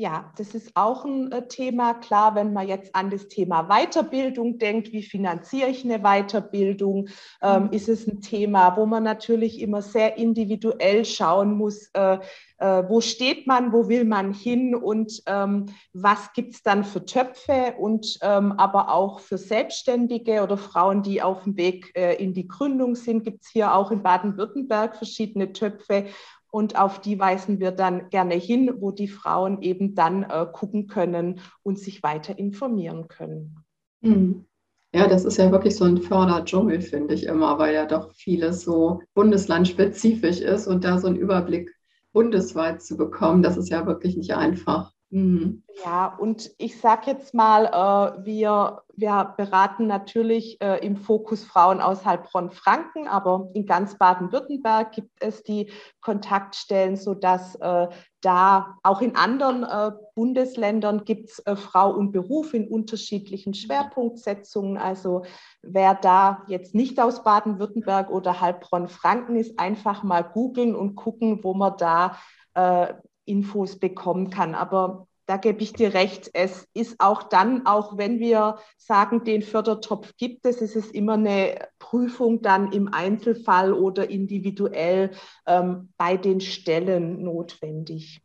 Ja, 0.00 0.32
das 0.36 0.54
ist 0.54 0.70
auch 0.76 1.04
ein 1.04 1.32
äh, 1.32 1.48
Thema. 1.48 1.92
Klar, 1.94 2.36
wenn 2.36 2.52
man 2.52 2.68
jetzt 2.68 2.94
an 2.94 3.10
das 3.10 3.26
Thema 3.26 3.64
Weiterbildung 3.64 4.56
denkt, 4.56 4.92
wie 4.92 5.02
finanziere 5.02 5.70
ich 5.70 5.84
eine 5.84 5.98
Weiterbildung, 5.98 7.08
ähm, 7.42 7.64
mhm. 7.64 7.72
ist 7.72 7.88
es 7.88 8.06
ein 8.06 8.20
Thema, 8.20 8.76
wo 8.76 8.86
man 8.86 9.02
natürlich 9.02 9.60
immer 9.60 9.82
sehr 9.82 10.16
individuell 10.16 11.04
schauen 11.04 11.52
muss, 11.52 11.90
äh, 11.94 12.18
äh, 12.58 12.84
wo 12.88 13.00
steht 13.00 13.48
man, 13.48 13.72
wo 13.72 13.88
will 13.88 14.04
man 14.04 14.32
hin 14.32 14.76
und 14.76 15.20
ähm, 15.26 15.66
was 15.92 16.32
gibt 16.32 16.54
es 16.54 16.62
dann 16.62 16.84
für 16.84 17.04
Töpfe 17.04 17.74
und 17.78 18.20
ähm, 18.22 18.52
aber 18.52 18.94
auch 18.94 19.18
für 19.18 19.36
Selbstständige 19.36 20.44
oder 20.44 20.58
Frauen, 20.58 21.02
die 21.02 21.22
auf 21.22 21.42
dem 21.42 21.56
Weg 21.56 21.90
äh, 21.96 22.14
in 22.22 22.34
die 22.34 22.46
Gründung 22.46 22.94
sind, 22.94 23.24
gibt 23.24 23.42
es 23.42 23.48
hier 23.48 23.74
auch 23.74 23.90
in 23.90 24.04
Baden-Württemberg 24.04 24.94
verschiedene 24.94 25.52
Töpfe 25.52 26.06
und 26.50 26.78
auf 26.78 27.00
die 27.00 27.18
weisen 27.18 27.60
wir 27.60 27.72
dann 27.72 28.10
gerne 28.10 28.34
hin, 28.34 28.72
wo 28.78 28.90
die 28.90 29.08
Frauen 29.08 29.62
eben 29.62 29.94
dann 29.94 30.22
äh, 30.24 30.46
gucken 30.52 30.86
können 30.86 31.40
und 31.62 31.78
sich 31.78 32.02
weiter 32.02 32.38
informieren 32.38 33.08
können. 33.08 33.64
Mhm. 34.00 34.46
Ja, 34.94 35.06
das 35.06 35.26
ist 35.26 35.36
ja 35.36 35.52
wirklich 35.52 35.76
so 35.76 35.84
ein 35.84 35.98
Förderdschungel, 35.98 36.80
finde 36.80 37.12
ich 37.12 37.26
immer, 37.26 37.58
weil 37.58 37.74
ja 37.74 37.84
doch 37.84 38.14
vieles 38.14 38.62
so 38.62 39.02
bundeslandspezifisch 39.12 40.40
ist 40.40 40.66
und 40.66 40.84
da 40.84 40.98
so 40.98 41.08
einen 41.08 41.16
Überblick 41.16 41.74
bundesweit 42.12 42.82
zu 42.82 42.96
bekommen, 42.96 43.42
das 43.42 43.58
ist 43.58 43.68
ja 43.68 43.86
wirklich 43.86 44.16
nicht 44.16 44.34
einfach. 44.34 44.92
Mhm. 45.10 45.62
Ja, 45.84 46.14
und 46.18 46.50
ich 46.58 46.78
sage 46.80 47.10
jetzt 47.10 47.32
mal, 47.32 47.64
äh, 47.64 48.24
wir, 48.26 48.82
wir 48.94 49.34
beraten 49.38 49.86
natürlich 49.86 50.60
äh, 50.60 50.84
im 50.84 50.96
Fokus 50.96 51.44
Frauen 51.44 51.80
aus 51.80 52.04
Heilbronn-Franken, 52.04 53.08
aber 53.08 53.48
in 53.54 53.64
ganz 53.64 53.96
Baden-Württemberg 53.96 54.92
gibt 54.92 55.12
es 55.20 55.42
die 55.44 55.70
Kontaktstellen, 56.02 56.96
sodass 56.96 57.54
äh, 57.54 57.88
da 58.20 58.76
auch 58.82 59.00
in 59.00 59.16
anderen 59.16 59.62
äh, 59.62 59.92
Bundesländern 60.14 61.04
gibt 61.06 61.30
es 61.30 61.38
äh, 61.46 61.56
Frau 61.56 61.90
und 61.90 62.12
Beruf 62.12 62.52
in 62.52 62.68
unterschiedlichen 62.68 63.54
Schwerpunktsetzungen. 63.54 64.76
Also 64.76 65.22
wer 65.62 65.94
da 65.94 66.42
jetzt 66.48 66.74
nicht 66.74 67.00
aus 67.00 67.22
Baden-Württemberg 67.22 68.10
oder 68.10 68.42
Heilbronn-Franken 68.42 69.36
ist, 69.36 69.58
einfach 69.58 70.02
mal 70.02 70.22
googeln 70.22 70.76
und 70.76 70.96
gucken, 70.96 71.42
wo 71.42 71.54
man 71.54 71.76
da 71.78 72.18
äh, 72.52 72.92
Infos 73.28 73.78
bekommen 73.78 74.30
kann. 74.30 74.54
Aber 74.54 75.06
da 75.28 75.36
gebe 75.36 75.62
ich 75.62 75.74
dir 75.74 75.92
recht, 75.92 76.30
es 76.32 76.66
ist 76.72 76.96
auch 77.00 77.22
dann, 77.22 77.66
auch 77.66 77.98
wenn 77.98 78.18
wir 78.18 78.56
sagen, 78.78 79.24
den 79.24 79.42
Fördertopf 79.42 80.16
gibt 80.16 80.46
es, 80.46 80.62
ist 80.62 80.74
es 80.74 80.90
immer 80.90 81.14
eine 81.14 81.68
Prüfung 81.78 82.40
dann 82.40 82.72
im 82.72 82.88
Einzelfall 82.88 83.74
oder 83.74 84.08
individuell 84.08 85.10
ähm, 85.46 85.92
bei 85.98 86.16
den 86.16 86.40
Stellen 86.40 87.22
notwendig. 87.22 88.22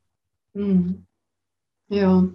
Mhm. 0.53 1.05
Ja. 1.89 2.25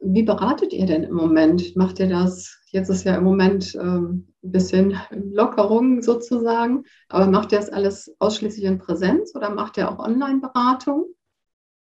Wie 0.00 0.22
beratet 0.24 0.72
ihr 0.72 0.86
denn 0.86 1.04
im 1.04 1.14
Moment? 1.14 1.76
Macht 1.76 2.00
ihr 2.00 2.08
das? 2.08 2.57
Jetzt 2.70 2.88
ist 2.90 3.04
ja 3.04 3.16
im 3.16 3.24
Moment 3.24 3.74
ähm, 3.74 4.28
ein 4.42 4.52
bisschen 4.52 4.98
Lockerung 5.10 6.02
sozusagen, 6.02 6.84
aber 7.08 7.26
macht 7.26 7.52
ihr 7.52 7.58
das 7.58 7.70
alles 7.70 8.14
ausschließlich 8.18 8.64
in 8.64 8.78
Präsenz 8.78 9.34
oder 9.34 9.50
macht 9.50 9.76
ihr 9.76 9.90
auch 9.90 9.98
Online-Beratung? 9.98 11.06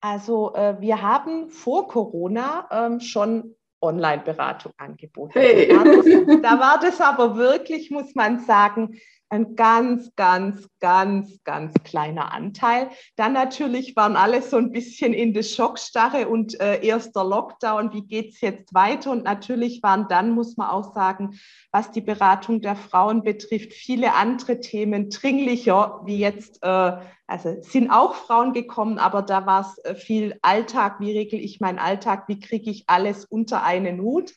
Also 0.01 0.55
äh, 0.55 0.77
wir 0.81 1.01
haben 1.01 1.49
vor 1.49 1.89
Corona 1.89 2.69
ähm, 2.71 3.01
schon 3.01 3.55
Online-Beratung 3.81 4.73
angeboten. 4.77 5.33
Hey. 5.35 5.69
Da, 5.69 5.77
war 5.77 5.85
das, 5.85 6.43
da 6.43 6.61
war 6.61 6.81
das 6.81 7.01
aber 7.01 7.37
wirklich, 7.37 7.91
muss 7.91 8.15
man 8.15 8.41
sagen, 8.41 8.99
ein 9.31 9.57
ganz, 9.57 10.15
ganz, 10.17 10.69
ganz, 10.81 11.43
ganz 11.45 11.75
kleiner 11.83 12.33
Anteil. 12.33 12.91
Dann 13.17 13.33
natürlich 13.33 13.97
waren 13.97 14.17
alle 14.17 14.43
so 14.43 14.57
ein 14.57 14.71
bisschen 14.71 15.13
in 15.13 15.33
der 15.35 15.43
Schockstarre 15.43 16.29
und 16.29 16.61
äh, 16.61 16.85
erster 16.85 17.25
Lockdown, 17.25 17.93
wie 17.93 18.03
geht 18.03 18.35
es 18.35 18.41
jetzt 18.41 18.75
weiter? 18.75 19.11
Und 19.11 19.25
natürlich 19.25 19.83
waren 19.83 20.07
dann, 20.09 20.33
muss 20.33 20.57
man 20.57 20.71
auch 20.71 20.95
sagen, 20.95 21.39
was 21.73 21.91
die 21.91 22.01
Beratung 22.01 22.61
der 22.61 22.77
Frauen 22.77 23.23
betrifft, 23.23 23.73
viele 23.73 24.15
andere 24.15 24.61
Themen 24.61 25.11
dringlicher, 25.11 26.03
wie 26.05 26.19
jetzt, 26.19 26.63
äh, 26.63 26.93
also 27.27 27.57
sind 27.63 27.91
auch 27.91 28.15
Frauen 28.15 28.53
gekommen, 28.53 28.99
aber 28.99 29.23
da 29.23 29.47
war 29.47 29.63
es 29.63 29.79
äh, 29.85 29.95
viel 29.95 30.39
Alltag, 30.43 31.01
wie 31.01 31.17
regel 31.17 31.41
ich 31.41 31.61
meinen 31.61 31.79
Alltag, 31.79 32.29
wie 32.29 32.39
kriege 32.39 32.71
ich 32.71 32.85
alles 32.87 33.25
unter 33.25 33.65
einen 33.65 34.01
Hut? 34.01 34.33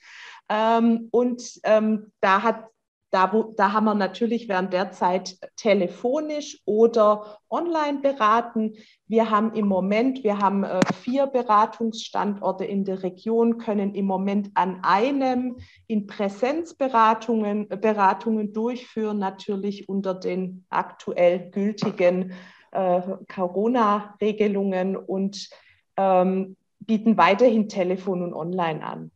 Ähm, 0.50 1.10
und 1.12 1.60
ähm, 1.64 2.12
da 2.22 2.42
hat 2.42 2.64
da, 3.10 3.32
wo, 3.32 3.54
da 3.56 3.72
haben 3.72 3.86
wir 3.86 3.96
natürlich 3.96 4.50
während 4.50 4.74
der 4.74 4.92
Zeit 4.92 5.38
telefonisch 5.56 6.62
oder 6.66 7.40
online 7.50 8.00
beraten. 8.00 8.74
Wir 9.08 9.30
haben 9.30 9.54
im 9.54 9.68
Moment, 9.68 10.24
wir 10.24 10.40
haben 10.40 10.64
äh, 10.64 10.82
vier 10.94 11.28
Beratungsstandorte 11.28 12.66
in 12.66 12.84
der 12.84 13.04
Region, 13.04 13.58
können 13.58 13.96
im 13.96 14.06
Moment 14.06 14.52
an 14.56 14.80
einem 14.84 15.58
in 15.88 16.06
Präsenzberatungen 16.08 17.70
Beratungen 17.70 18.52
durchführen, 18.52 19.20
natürlich 19.20 19.88
unter 19.88 20.14
den 20.14 20.66
aktuell 20.70 21.50
gültigen 21.52 22.34
äh, 22.72 23.02
Corona-Regelungen 23.34 24.98
und 24.98 25.50
ähm, 25.96 26.58
bieten 26.80 27.18
weiterhin 27.18 27.70
Telefon 27.70 28.22
und 28.22 28.34
Online 28.34 28.86
an 28.86 29.12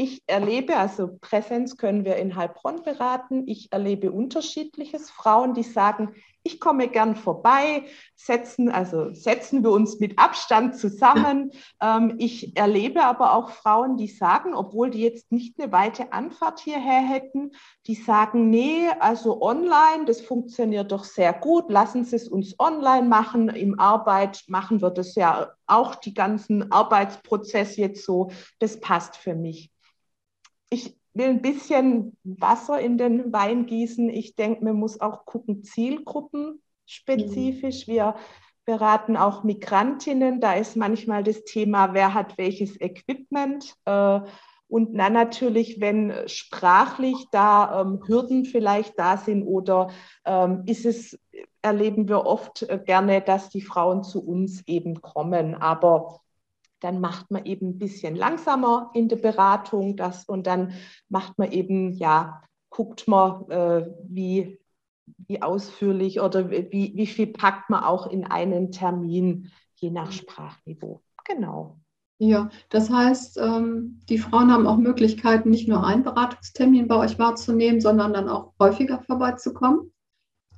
ich 0.00 0.22
erlebe, 0.26 0.78
also 0.78 1.18
Präsenz 1.20 1.76
können 1.76 2.06
wir 2.06 2.16
in 2.16 2.34
Heilbronn 2.34 2.82
beraten. 2.82 3.46
Ich 3.46 3.70
erlebe 3.70 4.12
unterschiedliches. 4.12 5.10
Frauen, 5.10 5.52
die 5.52 5.62
sagen, 5.62 6.14
ich 6.42 6.58
komme 6.58 6.88
gern 6.88 7.16
vorbei, 7.16 7.84
setzen, 8.16 8.70
also 8.70 9.12
setzen 9.12 9.62
wir 9.62 9.72
uns 9.72 10.00
mit 10.00 10.18
Abstand 10.18 10.74
zusammen. 10.76 11.50
Ähm, 11.82 12.14
ich 12.16 12.56
erlebe 12.56 13.04
aber 13.04 13.34
auch 13.34 13.50
Frauen, 13.50 13.98
die 13.98 14.06
sagen, 14.06 14.54
obwohl 14.54 14.88
die 14.88 15.02
jetzt 15.02 15.30
nicht 15.32 15.60
eine 15.60 15.70
weite 15.70 16.14
Anfahrt 16.14 16.60
hierher 16.60 17.02
hätten, 17.02 17.50
die 17.86 17.94
sagen, 17.94 18.48
nee, 18.48 18.88
also 19.00 19.42
online, 19.42 20.06
das 20.06 20.22
funktioniert 20.22 20.92
doch 20.92 21.04
sehr 21.04 21.34
gut, 21.34 21.70
lassen 21.70 22.04
Sie 22.04 22.16
es 22.16 22.26
uns 22.26 22.58
online 22.58 23.06
machen. 23.06 23.50
Im 23.50 23.78
Arbeit 23.78 24.44
machen 24.46 24.80
wir 24.80 24.90
das 24.90 25.14
ja 25.14 25.50
auch, 25.66 25.94
die 25.94 26.14
ganzen 26.14 26.72
Arbeitsprozesse 26.72 27.82
jetzt 27.82 28.02
so, 28.06 28.30
das 28.60 28.80
passt 28.80 29.18
für 29.18 29.34
mich 29.34 29.70
ich 30.70 30.96
will 31.12 31.28
ein 31.28 31.42
bisschen 31.42 32.16
Wasser 32.24 32.80
in 32.80 32.96
den 32.96 33.32
Wein 33.32 33.66
gießen. 33.66 34.08
Ich 34.08 34.36
denke, 34.36 34.64
man 34.64 34.76
muss 34.76 35.00
auch 35.00 35.24
gucken, 35.26 35.62
Zielgruppen 35.62 36.62
spezifisch. 36.86 37.86
Mhm. 37.86 37.92
Wir 37.92 38.14
beraten 38.64 39.16
auch 39.16 39.42
Migrantinnen. 39.42 40.40
Da 40.40 40.54
ist 40.54 40.76
manchmal 40.76 41.24
das 41.24 41.44
Thema, 41.44 41.94
wer 41.94 42.14
hat 42.14 42.38
welches 42.38 42.80
Equipment. 42.80 43.74
Äh, 43.84 44.20
und 44.68 44.96
dann 44.96 45.14
natürlich, 45.14 45.80
wenn 45.80 46.14
sprachlich 46.26 47.26
da 47.32 47.80
ähm, 47.80 48.00
Hürden 48.06 48.44
vielleicht 48.44 48.96
da 48.96 49.16
sind 49.16 49.42
oder 49.42 49.90
ähm, 50.24 50.62
ist 50.66 50.86
es, 50.86 51.18
erleben 51.60 52.08
wir 52.08 52.24
oft 52.24 52.62
äh, 52.62 52.78
gerne, 52.78 53.20
dass 53.20 53.48
die 53.48 53.62
Frauen 53.62 54.04
zu 54.04 54.24
uns 54.24 54.62
eben 54.68 55.00
kommen. 55.02 55.56
Aber 55.56 56.20
dann 56.80 57.00
macht 57.00 57.30
man 57.30 57.44
eben 57.44 57.70
ein 57.70 57.78
bisschen 57.78 58.16
langsamer 58.16 58.90
in 58.94 59.08
der 59.08 59.16
Beratung 59.16 59.96
das 59.96 60.24
und 60.24 60.46
dann 60.46 60.72
macht 61.08 61.38
man 61.38 61.52
eben, 61.52 61.92
ja, 61.92 62.42
guckt 62.70 63.06
man, 63.08 63.48
äh, 63.50 63.90
wie, 64.08 64.60
wie 65.26 65.42
ausführlich 65.42 66.20
oder 66.20 66.50
wie, 66.50 66.92
wie 66.94 67.06
viel 67.06 67.28
packt 67.28 67.70
man 67.70 67.84
auch 67.84 68.06
in 68.06 68.24
einen 68.24 68.72
Termin, 68.72 69.50
je 69.74 69.90
nach 69.90 70.12
Sprachniveau. 70.12 71.02
Genau. 71.24 71.78
Ja, 72.22 72.50
das 72.68 72.90
heißt, 72.90 73.38
ähm, 73.38 74.00
die 74.10 74.18
Frauen 74.18 74.52
haben 74.52 74.66
auch 74.66 74.76
Möglichkeiten, 74.76 75.48
nicht 75.48 75.68
nur 75.68 75.86
einen 75.86 76.02
Beratungstermin 76.02 76.86
bei 76.86 76.96
euch 76.96 77.18
wahrzunehmen, 77.18 77.80
sondern 77.80 78.12
dann 78.12 78.28
auch 78.28 78.52
häufiger 78.60 79.00
vorbeizukommen? 79.00 79.90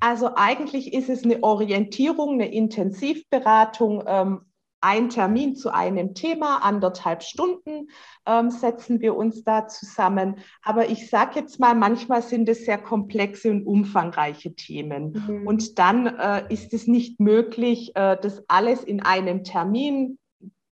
Also 0.01 0.31
eigentlich 0.35 0.93
ist 0.93 1.09
es 1.09 1.25
eine 1.25 1.41
Orientierung, 1.45 2.33
eine 2.33 2.53
Intensivberatung, 2.53 4.03
ähm, 4.09 4.41
ein 4.83 5.09
Termin 5.09 5.55
zu 5.55 5.73
einem 5.73 6.15
Thema, 6.15 6.59
anderthalb 6.59 7.23
Stunden 7.23 7.89
ähm, 8.27 8.51
setzen 8.51 9.01
wir 9.01 9.17
uns 9.17 9.45
da 9.45 9.69
zusammen. 9.69 10.41
Aber 10.63 10.91
ich 10.91 11.09
sage 11.09 11.41
jetzt 11.41 11.61
mal, 11.61 11.75
manchmal 11.75 12.21
sind 12.21 12.49
es 12.49 12.65
sehr 12.65 12.79
komplexe 12.79 13.51
und 13.51 13.65
umfangreiche 13.65 14.55
Themen. 14.55 15.25
Mhm. 15.27 15.47
Und 15.47 15.79
dann 15.79 16.07
äh, 16.07 16.53
ist 16.53 16.75
es 16.75 16.87
nicht 16.87 17.21
möglich, 17.21 17.93
äh, 17.95 18.17
das 18.21 18.43
alles 18.49 18.83
in 18.83 19.01
einem 19.03 19.45
Termin. 19.45 20.19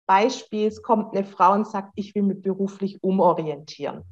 Beispiel, 0.08 0.66
es 0.66 0.82
kommt 0.82 1.16
eine 1.16 1.24
Frau 1.24 1.54
und 1.54 1.68
sagt, 1.68 1.92
ich 1.96 2.16
will 2.16 2.24
mich 2.24 2.42
beruflich 2.42 3.04
umorientieren. 3.04 4.04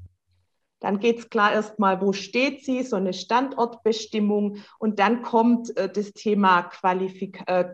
Dann 0.80 1.00
geht 1.00 1.18
es 1.18 1.30
klar 1.32 1.54
erstmal, 1.54 2.02
wo 2.02 2.14
steht 2.14 2.64
sie, 2.64 2.84
so 2.84 2.98
eine 2.98 3.14
Standortbestimmung. 3.14 4.58
Und 4.78 5.00
dann 5.00 5.24
kommt 5.24 5.76
äh, 5.76 5.92
das 5.92 6.14
Thema 6.14 6.64
Qualifik 6.64 7.42
äh, 7.48 7.66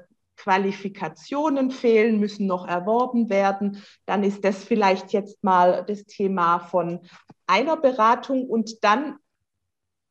Qualifikationen 0.43 1.71
fehlen, 1.71 2.19
müssen 2.19 2.47
noch 2.47 2.67
erworben 2.67 3.29
werden. 3.29 3.81
Dann 4.05 4.23
ist 4.23 4.43
das 4.43 4.63
vielleicht 4.63 5.13
jetzt 5.13 5.41
mal 5.43 5.85
das 5.87 6.03
Thema 6.03 6.59
von 6.59 6.99
einer 7.47 7.77
Beratung 7.77 8.49
und 8.49 8.83
dann 8.83 9.17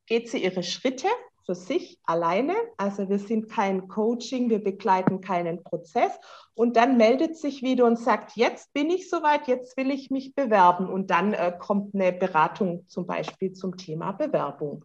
geht 0.06 0.30
sie 0.30 0.42
ihre 0.42 0.62
Schritte 0.62 1.08
für 1.44 1.54
sich 1.54 1.98
alleine. 2.04 2.54
Also 2.78 3.10
wir 3.10 3.18
sind 3.18 3.50
kein 3.50 3.88
Coaching, 3.88 4.48
wir 4.48 4.62
begleiten 4.62 5.20
keinen 5.20 5.62
Prozess. 5.62 6.12
Und 6.54 6.76
dann 6.76 6.96
meldet 6.96 7.36
sich 7.36 7.62
wieder 7.62 7.84
und 7.84 7.98
sagt, 7.98 8.36
jetzt 8.36 8.72
bin 8.72 8.88
ich 8.90 9.10
soweit, 9.10 9.48
jetzt 9.48 9.76
will 9.76 9.90
ich 9.90 10.10
mich 10.10 10.34
bewerben. 10.34 10.88
Und 10.88 11.10
dann 11.10 11.34
äh, 11.34 11.52
kommt 11.58 11.94
eine 11.94 12.12
Beratung 12.12 12.88
zum 12.88 13.06
Beispiel 13.06 13.52
zum 13.52 13.76
Thema 13.76 14.12
Bewerbung 14.12 14.84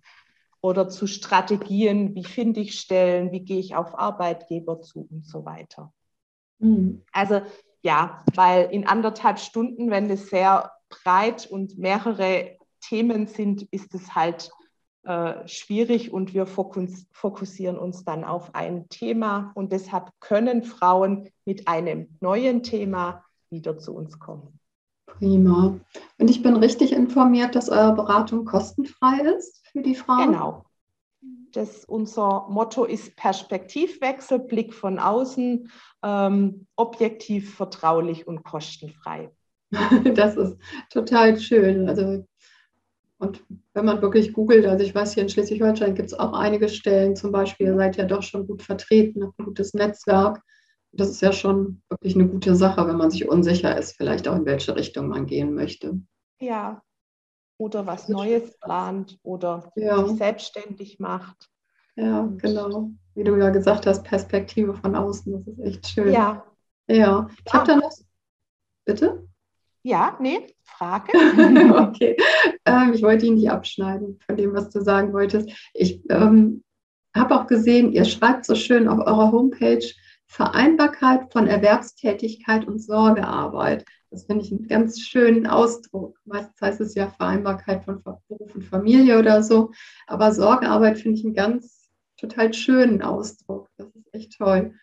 oder 0.61 0.89
zu 0.89 1.07
Strategien, 1.07 2.15
wie 2.15 2.23
finde 2.23 2.61
ich 2.61 2.79
Stellen, 2.79 3.31
wie 3.31 3.41
gehe 3.41 3.59
ich 3.59 3.75
auf 3.75 3.97
Arbeitgeber 3.97 4.81
zu 4.81 5.07
und 5.09 5.25
so 5.25 5.45
weiter. 5.45 5.93
Mhm. 6.59 7.03
Also 7.11 7.41
ja, 7.83 8.23
weil 8.33 8.69
in 8.71 8.87
anderthalb 8.87 9.39
Stunden, 9.39 9.89
wenn 9.91 10.09
es 10.09 10.29
sehr 10.29 10.71
breit 10.89 11.47
und 11.47 11.77
mehrere 11.77 12.57
Themen 12.81 13.27
sind, 13.27 13.63
ist 13.71 13.93
es 13.93 14.15
halt 14.15 14.49
äh, 15.03 15.47
schwierig 15.47 16.11
und 16.11 16.33
wir 16.33 16.45
fokus 16.45 17.07
fokussieren 17.11 17.77
uns 17.77 18.03
dann 18.03 18.23
auf 18.23 18.53
ein 18.55 18.89
Thema 18.89 19.51
und 19.55 19.71
deshalb 19.71 20.11
können 20.19 20.63
Frauen 20.63 21.29
mit 21.45 21.67
einem 21.67 22.17
neuen 22.19 22.63
Thema 22.63 23.23
wieder 23.49 23.77
zu 23.77 23.95
uns 23.95 24.19
kommen. 24.19 24.56
Prima. 25.17 25.79
Und 26.17 26.29
ich 26.29 26.43
bin 26.43 26.55
richtig 26.57 26.91
informiert, 26.93 27.55
dass 27.55 27.69
eure 27.69 27.93
Beratung 27.93 28.45
kostenfrei 28.45 29.21
ist 29.37 29.65
für 29.71 29.81
die 29.81 29.95
Frauen? 29.95 30.31
Genau. 30.31 30.65
Das, 31.53 31.85
unser 31.85 32.47
Motto 32.49 32.83
ist 32.83 33.15
Perspektivwechsel, 33.15 34.39
Blick 34.39 34.73
von 34.73 34.99
außen, 34.99 35.71
ähm, 36.03 36.67
objektiv, 36.75 37.55
vertraulich 37.55 38.27
und 38.27 38.43
kostenfrei. 38.43 39.31
Das 40.15 40.37
ist 40.37 40.57
total 40.89 41.37
schön. 41.39 41.89
Also 41.89 42.23
und 43.19 43.43
wenn 43.73 43.85
man 43.85 44.01
wirklich 44.01 44.33
googelt, 44.33 44.65
also 44.65 44.83
ich 44.83 44.93
weiß, 44.93 45.13
hier 45.13 45.23
in 45.23 45.29
Schleswig-Holstein 45.29 45.95
gibt 45.95 46.09
es 46.09 46.13
auch 46.13 46.33
einige 46.33 46.69
Stellen, 46.69 47.15
zum 47.15 47.31
Beispiel, 47.31 47.67
ihr 47.67 47.75
seid 47.75 47.97
ja 47.97 48.05
doch 48.05 48.21
schon 48.21 48.45
gut 48.45 48.61
vertreten, 48.61 49.23
habt 49.23 49.39
ein 49.39 49.45
gutes 49.45 49.73
Netzwerk. 49.73 50.41
Das 50.91 51.09
ist 51.09 51.21
ja 51.21 51.31
schon 51.31 51.81
wirklich 51.89 52.15
eine 52.15 52.27
gute 52.27 52.55
Sache, 52.55 52.87
wenn 52.87 52.97
man 52.97 53.11
sich 53.11 53.27
unsicher 53.27 53.77
ist, 53.77 53.97
vielleicht 53.97 54.27
auch 54.27 54.35
in 54.35 54.45
welche 54.45 54.75
Richtung 54.75 55.09
man 55.09 55.25
gehen 55.25 55.53
möchte. 55.53 56.01
Ja, 56.39 56.81
oder 57.57 57.85
was 57.85 58.07
Neues 58.07 58.57
plant 58.59 59.19
oder 59.23 59.71
ja. 59.75 60.05
sich 60.05 60.17
selbstständig 60.17 60.99
macht. 60.99 61.49
Ja, 61.95 62.29
genau. 62.37 62.91
Wie 63.15 63.23
du 63.23 63.35
ja 63.35 63.49
gesagt 63.49 63.87
hast, 63.87 64.03
Perspektive 64.03 64.75
von 64.75 64.95
außen, 64.95 65.33
das 65.33 65.47
ist 65.47 65.59
echt 65.59 65.87
schön. 65.87 66.13
Ja. 66.13 66.45
Ja. 66.87 67.27
Ich 67.45 67.53
habe 67.53 67.65
da 67.65 67.75
noch. 67.75 67.91
Bitte? 68.85 69.27
Ja, 69.83 70.17
nee, 70.21 70.45
Frage. 70.63 71.11
okay. 71.89 72.15
Ähm, 72.65 72.93
ich 72.93 73.01
wollte 73.01 73.25
ihn 73.25 73.35
nicht 73.35 73.49
abschneiden 73.49 74.19
von 74.25 74.37
dem, 74.37 74.53
was 74.53 74.69
du 74.69 74.81
sagen 74.81 75.13
wolltest. 75.13 75.49
Ich 75.73 76.01
ähm, 76.09 76.63
habe 77.15 77.35
auch 77.35 77.47
gesehen, 77.47 77.91
ihr 77.91 78.05
schreibt 78.05 78.45
so 78.45 78.53
schön 78.53 78.87
auf 78.87 78.99
eurer 78.99 79.31
Homepage 79.31 79.85
Vereinbarkeit 80.27 81.31
von 81.31 81.47
Erwerbstätigkeit 81.47 82.67
und 82.67 82.79
Sorgearbeit. 82.79 83.85
Das 84.11 84.25
finde 84.25 84.45
ich 84.45 84.51
einen 84.51 84.67
ganz 84.67 85.01
schönen 85.01 85.47
Ausdruck. 85.47 86.19
Meistens 86.25 86.61
heißt 86.61 86.81
es 86.81 86.95
ja 86.95 87.07
Vereinbarkeit 87.07 87.83
von 87.85 88.03
Beruf 88.03 88.53
und 88.55 88.63
Familie 88.63 89.19
oder 89.19 89.41
so. 89.41 89.71
Aber 90.05 90.33
Sorgearbeit 90.33 90.97
finde 90.97 91.19
ich 91.19 91.25
einen 91.25 91.33
ganz 91.33 91.89
total 92.17 92.53
schönen 92.53 93.01
Ausdruck. 93.01 93.69
Das 93.77 93.87
ist 93.87 94.13
echt 94.13 94.37
toll. 94.37 94.73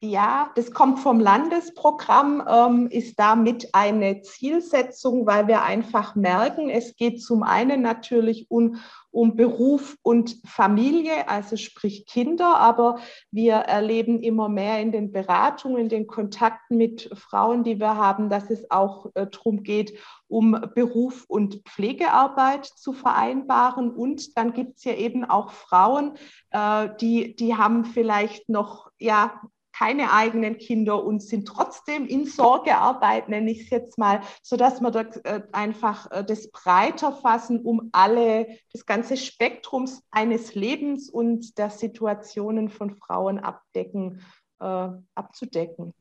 Ja, 0.00 0.52
das 0.54 0.70
kommt 0.70 1.00
vom 1.00 1.18
Landesprogramm, 1.18 2.40
ähm, 2.48 2.86
ist 2.88 3.18
damit 3.18 3.70
eine 3.72 4.22
Zielsetzung, 4.22 5.26
weil 5.26 5.48
wir 5.48 5.62
einfach 5.62 6.14
merken, 6.14 6.70
es 6.70 6.94
geht 6.94 7.20
zum 7.20 7.42
einen 7.42 7.82
natürlich 7.82 8.48
um, 8.48 8.76
um 9.10 9.34
Beruf 9.34 9.96
und 10.02 10.36
Familie, 10.46 11.28
also 11.28 11.56
sprich 11.56 12.06
Kinder, 12.06 12.58
aber 12.58 13.00
wir 13.32 13.54
erleben 13.54 14.22
immer 14.22 14.48
mehr 14.48 14.80
in 14.80 14.92
den 14.92 15.10
Beratungen, 15.10 15.78
in 15.78 15.88
den 15.88 16.06
Kontakten 16.06 16.76
mit 16.76 17.10
Frauen, 17.14 17.64
die 17.64 17.80
wir 17.80 17.96
haben, 17.96 18.30
dass 18.30 18.50
es 18.50 18.70
auch 18.70 19.06
äh, 19.16 19.26
darum 19.26 19.64
geht, 19.64 19.98
um 20.28 20.52
Beruf 20.76 21.24
und 21.26 21.56
Pflegearbeit 21.64 22.66
zu 22.66 22.92
vereinbaren. 22.92 23.90
Und 23.90 24.38
dann 24.38 24.52
gibt 24.52 24.76
es 24.76 24.84
ja 24.84 24.92
eben 24.92 25.24
auch 25.24 25.50
Frauen, 25.50 26.16
äh, 26.52 26.88
die, 27.00 27.34
die 27.34 27.56
haben 27.56 27.84
vielleicht 27.84 28.48
noch 28.48 28.92
ja, 29.00 29.40
keine 29.78 30.12
eigenen 30.12 30.58
Kinder 30.58 31.04
und 31.04 31.22
sind 31.22 31.46
trotzdem 31.46 32.06
in 32.06 32.26
Sorgearbeit, 32.26 33.28
nenne 33.28 33.50
ich 33.50 33.62
es 33.62 33.70
jetzt 33.70 33.96
mal, 33.96 34.22
sodass 34.42 34.80
wir 34.80 34.90
da 34.90 35.02
äh, 35.22 35.42
einfach 35.52 36.10
äh, 36.10 36.24
das 36.24 36.50
breiter 36.50 37.12
fassen, 37.12 37.60
um 37.60 37.88
alle, 37.92 38.48
das 38.72 38.86
ganze 38.86 39.16
Spektrum 39.16 39.88
eines 40.10 40.56
Lebens 40.56 41.08
und 41.08 41.58
der 41.58 41.70
Situationen 41.70 42.70
von 42.70 42.96
Frauen 42.96 43.38
abdecken, 43.38 44.20
äh, 44.60 44.88
abzudecken. 45.14 45.94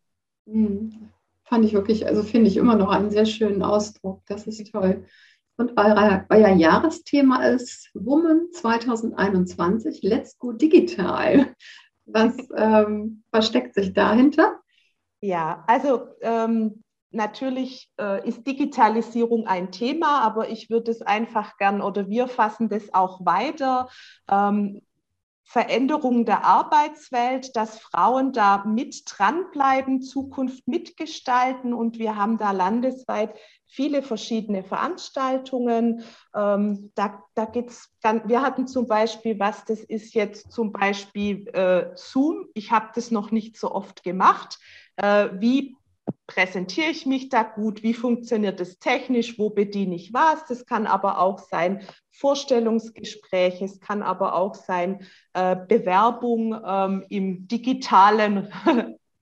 Mhm. 0.46 1.10
Fand 1.44 1.64
ich 1.64 1.74
wirklich, 1.74 2.08
also 2.08 2.24
finde 2.24 2.50
ich 2.50 2.58
immer 2.58 2.76
noch 2.76 2.90
einen 2.90 3.12
sehr 3.12 3.26
schönen 3.26 3.62
Ausdruck. 3.62 4.22
Das 4.26 4.48
ist 4.48 4.72
toll. 4.72 5.06
Und 5.56 5.74
euer, 5.78 6.26
euer 6.30 6.50
Jahresthema 6.50 7.44
ist 7.46 7.90
Woman 7.94 8.48
2021, 8.52 10.02
Let's 10.02 10.38
Go 10.38 10.52
Digital. 10.52 11.56
Was 12.08 12.36
ähm, 12.56 13.24
versteckt 13.32 13.76
sich 13.76 13.94
dahinter? 13.94 14.60
Ja, 15.20 15.64
also 15.68 16.08
ähm, 16.22 16.84
natürlich 17.12 17.92
äh, 18.00 18.28
ist 18.28 18.46
Digitalisierung 18.46 19.48
ein 19.48 19.72
Thema, 19.72 20.22
aber 20.22 20.50
ich 20.50 20.70
würde 20.70 20.92
es 20.92 21.02
einfach 21.02 21.58
gern 21.58 21.82
oder 21.82 22.08
wir 22.08 22.28
fassen 22.28 22.70
das 22.70 22.94
auch 22.94 23.26
weiter. 23.26 23.90
Ähm, 24.30 24.82
Veränderung 25.50 26.26
der 26.26 26.44
Arbeitswelt, 26.44 27.56
dass 27.56 27.80
Frauen 27.80 28.34
da 28.34 28.66
mit 28.66 29.04
dranbleiben, 29.06 30.02
Zukunft 30.02 30.68
mitgestalten. 30.68 31.74
Und 31.74 32.00
wir 32.00 32.18
haben 32.18 32.38
da 32.38 32.52
landesweit 32.52 33.34
viele 33.66 34.04
verschiedene 34.04 34.66
Veranstaltungen. 34.66 36.04
Ähm, 36.36 36.92
da 36.96 37.24
da 37.34 37.46
geht's 37.46 37.90
dann, 38.02 38.28
wir 38.28 38.42
hatten 38.42 38.68
zum 38.68 38.88
Beispiel, 38.88 39.40
was 39.40 39.64
das 39.64 39.80
ist 39.80 40.16
jetzt 40.16 40.52
zum 40.52 40.74
Beispiel 40.74 41.48
äh, 41.54 41.96
Zoom. 41.96 42.48
Ich 42.54 42.74
habe 42.74 42.90
das 42.94 43.10
noch 43.10 43.32
nicht 43.32 43.58
so 43.58 43.72
oft 43.72 44.04
gemacht. 44.04 44.60
Äh, 44.98 45.30
wie 45.40 45.77
präsentiere 46.28 46.90
ich 46.90 47.06
mich 47.06 47.30
da 47.30 47.44
gut, 47.44 47.84
wie 47.84 47.94
funktioniert 47.94 48.60
es 48.60 48.80
technisch, 48.80 49.40
wo 49.40 49.50
bediene 49.50 49.96
ich 49.96 50.14
was. 50.14 50.46
Das 50.46 50.66
kann 50.66 50.86
aber 50.86 51.20
auch 51.20 51.40
sein 51.40 51.82
Vorstellungsgespräch, 52.12 53.62
es 53.62 53.80
kann 53.80 54.04
aber 54.04 54.36
auch 54.36 54.54
sein 54.54 55.06
äh, 55.34 55.56
Bewerbung 55.56 56.60
ähm, 56.66 57.06
im 57.10 57.48
digitalen 57.48 58.52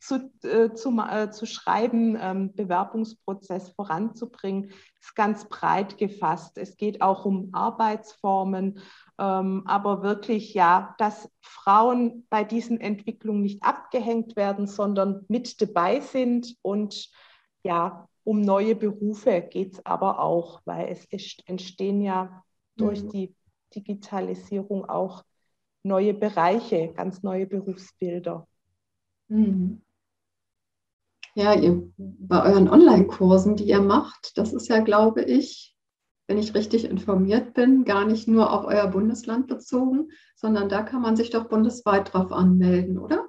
zu, 0.05 0.31
äh, 0.43 0.73
zu, 0.73 0.97
äh, 0.99 1.31
zu 1.31 1.45
schreiben, 1.45 2.17
ähm, 2.19 2.53
Bewerbungsprozess 2.53 3.69
voranzubringen, 3.69 4.71
ist 4.99 5.15
ganz 5.15 5.49
breit 5.49 5.97
gefasst. 5.97 6.57
Es 6.57 6.77
geht 6.77 7.01
auch 7.01 7.25
um 7.25 7.49
Arbeitsformen, 7.53 8.79
ähm, 9.17 9.63
aber 9.65 10.03
wirklich 10.03 10.53
ja, 10.53 10.95
dass 10.99 11.29
Frauen 11.41 12.25
bei 12.29 12.43
diesen 12.43 12.79
Entwicklungen 12.79 13.41
nicht 13.41 13.63
abgehängt 13.63 14.35
werden, 14.35 14.67
sondern 14.67 15.25
mit 15.27 15.61
dabei 15.61 16.01
sind 16.01 16.55
und 16.61 17.09
ja, 17.63 18.07
um 18.23 18.41
neue 18.41 18.75
Berufe 18.75 19.41
geht 19.41 19.73
es 19.73 19.85
aber 19.85 20.19
auch, 20.19 20.61
weil 20.65 20.87
es 20.89 21.37
entstehen 21.45 22.01
ja 22.01 22.43
durch 22.75 23.03
mhm. 23.03 23.09
die 23.09 23.35
Digitalisierung 23.75 24.85
auch 24.85 25.23
neue 25.83 26.13
Bereiche, 26.13 26.93
ganz 26.93 27.21
neue 27.23 27.45
Berufsbilder. 27.45 28.47
Mhm. 29.27 29.84
Ja, 31.37 31.53
ihr, 31.53 31.91
bei 31.97 32.43
euren 32.49 32.69
Online-Kursen, 32.69 33.57
die 33.57 33.65
ihr 33.65 33.81
macht, 33.81 34.37
das 34.37 34.53
ist 34.53 34.69
ja, 34.69 34.79
glaube 34.79 35.21
ich, 35.21 35.75
wenn 36.27 36.37
ich 36.37 36.55
richtig 36.55 36.85
informiert 36.85 37.53
bin, 37.53 37.83
gar 37.83 38.05
nicht 38.05 38.27
nur 38.27 38.53
auf 38.53 38.65
euer 38.65 38.87
Bundesland 38.87 39.47
bezogen, 39.47 40.09
sondern 40.35 40.69
da 40.69 40.81
kann 40.81 41.01
man 41.01 41.17
sich 41.17 41.31
doch 41.31 41.49
bundesweit 41.49 42.13
drauf 42.13 42.31
anmelden, 42.31 42.97
oder? 42.97 43.24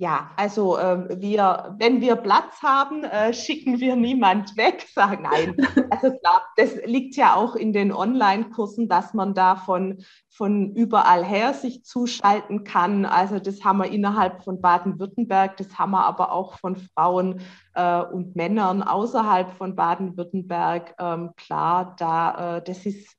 Ja, 0.00 0.30
also 0.36 0.78
äh, 0.78 1.20
wir, 1.20 1.74
wenn 1.80 2.00
wir 2.00 2.14
Platz 2.14 2.62
haben, 2.62 3.02
äh, 3.02 3.34
schicken 3.34 3.80
wir 3.80 3.96
niemand 3.96 4.56
weg, 4.56 4.86
sagen 4.94 5.24
nein. 5.24 5.56
Also 5.90 6.16
klar, 6.16 6.42
das 6.56 6.76
liegt 6.84 7.16
ja 7.16 7.34
auch 7.34 7.56
in 7.56 7.72
den 7.72 7.92
Online-Kursen, 7.92 8.88
dass 8.88 9.12
man 9.12 9.34
da 9.34 9.56
von, 9.56 10.04
von 10.28 10.72
überall 10.76 11.24
her 11.24 11.52
sich 11.52 11.84
zuschalten 11.84 12.62
kann. 12.62 13.06
Also 13.06 13.40
das 13.40 13.64
haben 13.64 13.78
wir 13.78 13.90
innerhalb 13.90 14.44
von 14.44 14.60
Baden-Württemberg, 14.60 15.56
das 15.56 15.76
haben 15.76 15.90
wir 15.90 16.06
aber 16.06 16.30
auch 16.30 16.58
von 16.58 16.76
Frauen 16.76 17.40
äh, 17.74 18.00
und 18.00 18.36
Männern 18.36 18.84
außerhalb 18.84 19.50
von 19.56 19.74
Baden-Württemberg. 19.74 20.94
Ähm, 21.00 21.30
klar, 21.36 21.96
da 21.98 22.58
äh, 22.58 22.62
das 22.62 22.86
ist 22.86 23.17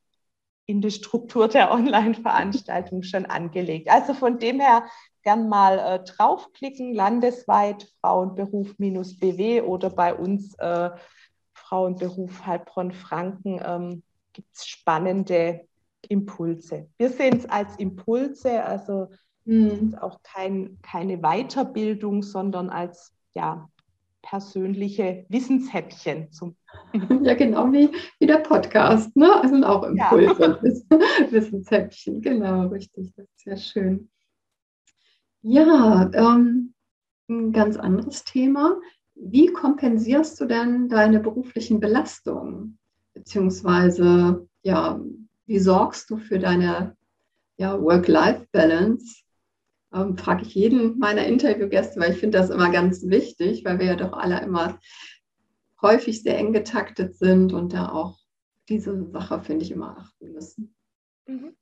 in 0.70 0.82
der 0.82 0.92
Struktur 0.92 1.48
der 1.48 1.72
Online-Veranstaltung 1.72 3.02
schon 3.02 3.26
angelegt. 3.26 3.90
Also 3.90 4.14
von 4.14 4.38
dem 4.38 4.60
her 4.60 4.84
gern 5.24 5.50
mal 5.50 5.80
äh, 5.80 6.04
draufklicken, 6.04 6.94
landesweit 6.94 7.92
Frauenberuf-BW 8.02 9.62
oder 9.62 9.90
bei 9.90 10.14
uns 10.14 10.54
äh, 10.60 10.92
Frauenberuf 11.54 12.46
Heilbronn-Franken 12.46 13.60
ähm, 13.66 14.04
gibt 14.32 14.56
es 14.56 14.68
spannende 14.68 15.62
Impulse. 16.08 16.88
Wir 17.00 17.10
sehen 17.10 17.38
es 17.38 17.50
als 17.50 17.76
Impulse, 17.78 18.64
also 18.64 19.08
mhm. 19.46 19.98
auch 20.00 20.22
kein, 20.22 20.78
keine 20.84 21.18
Weiterbildung, 21.18 22.22
sondern 22.22 22.70
als 22.70 23.12
ja, 23.34 23.68
persönliche 24.22 25.26
Wissenshäppchen. 25.30 26.32
Zum 26.32 26.56
ja, 27.24 27.34
genau 27.34 27.72
wie, 27.72 27.90
wie 28.20 28.28
der 28.28 28.40
Podcast, 28.40 29.16
ne? 29.16 29.42
Also 29.42 29.56
auch 29.64 29.84
Impulse, 29.84 30.60
ja. 30.92 31.32
Wissenshäppchen, 31.32 32.22
genau, 32.22 32.68
richtig, 32.68 33.12
das 33.16 33.26
ist 33.26 33.40
sehr 33.40 33.58
schön. 33.58 34.10
Ja, 35.42 36.10
ähm, 36.14 36.74
ein 37.30 37.52
ganz 37.54 37.78
anderes 37.78 38.24
Thema. 38.24 38.80
Wie 39.16 39.48
kompensierst 39.48 40.40
du 40.40 40.46
denn 40.46 40.90
deine 40.90 41.20
beruflichen 41.20 41.80
Belastungen? 41.80 42.78
Beziehungsweise, 43.14 44.48
ja, 44.64 45.00
wie 45.46 45.60
sorgst 45.60 46.10
du 46.10 46.18
für 46.18 46.40
deine 46.40 46.96
ja, 47.58 47.80
Work-Life-Balance? 47.82 49.24
Ähm, 49.94 50.18
frage 50.18 50.44
ich 50.44 50.54
jeden 50.54 51.00
meiner 51.00 51.26
Interviewgäste, 51.26 52.00
weil 52.00 52.12
ich 52.12 52.20
finde 52.20 52.38
das 52.38 52.50
immer 52.50 52.72
ganz 52.72 53.08
wichtig, 53.08 53.66
weil 53.66 53.80
wir 53.80 53.88
ja 53.88 53.96
doch 53.96 54.14
alle 54.14 54.40
immer 54.42 54.80
häufig 55.82 56.22
sehr 56.22 56.38
eng 56.38 56.54
getaktet 56.54 57.16
sind 57.16 57.54
und 57.54 57.74
da 57.74 57.92
auch 57.92 58.20
diese 58.68 59.10
Sache, 59.12 59.42
finde 59.42 59.66
ich, 59.66 59.72
immer 59.72 59.98
achten 59.98 60.32
müssen. 60.32 60.76
Mhm. 61.26 61.56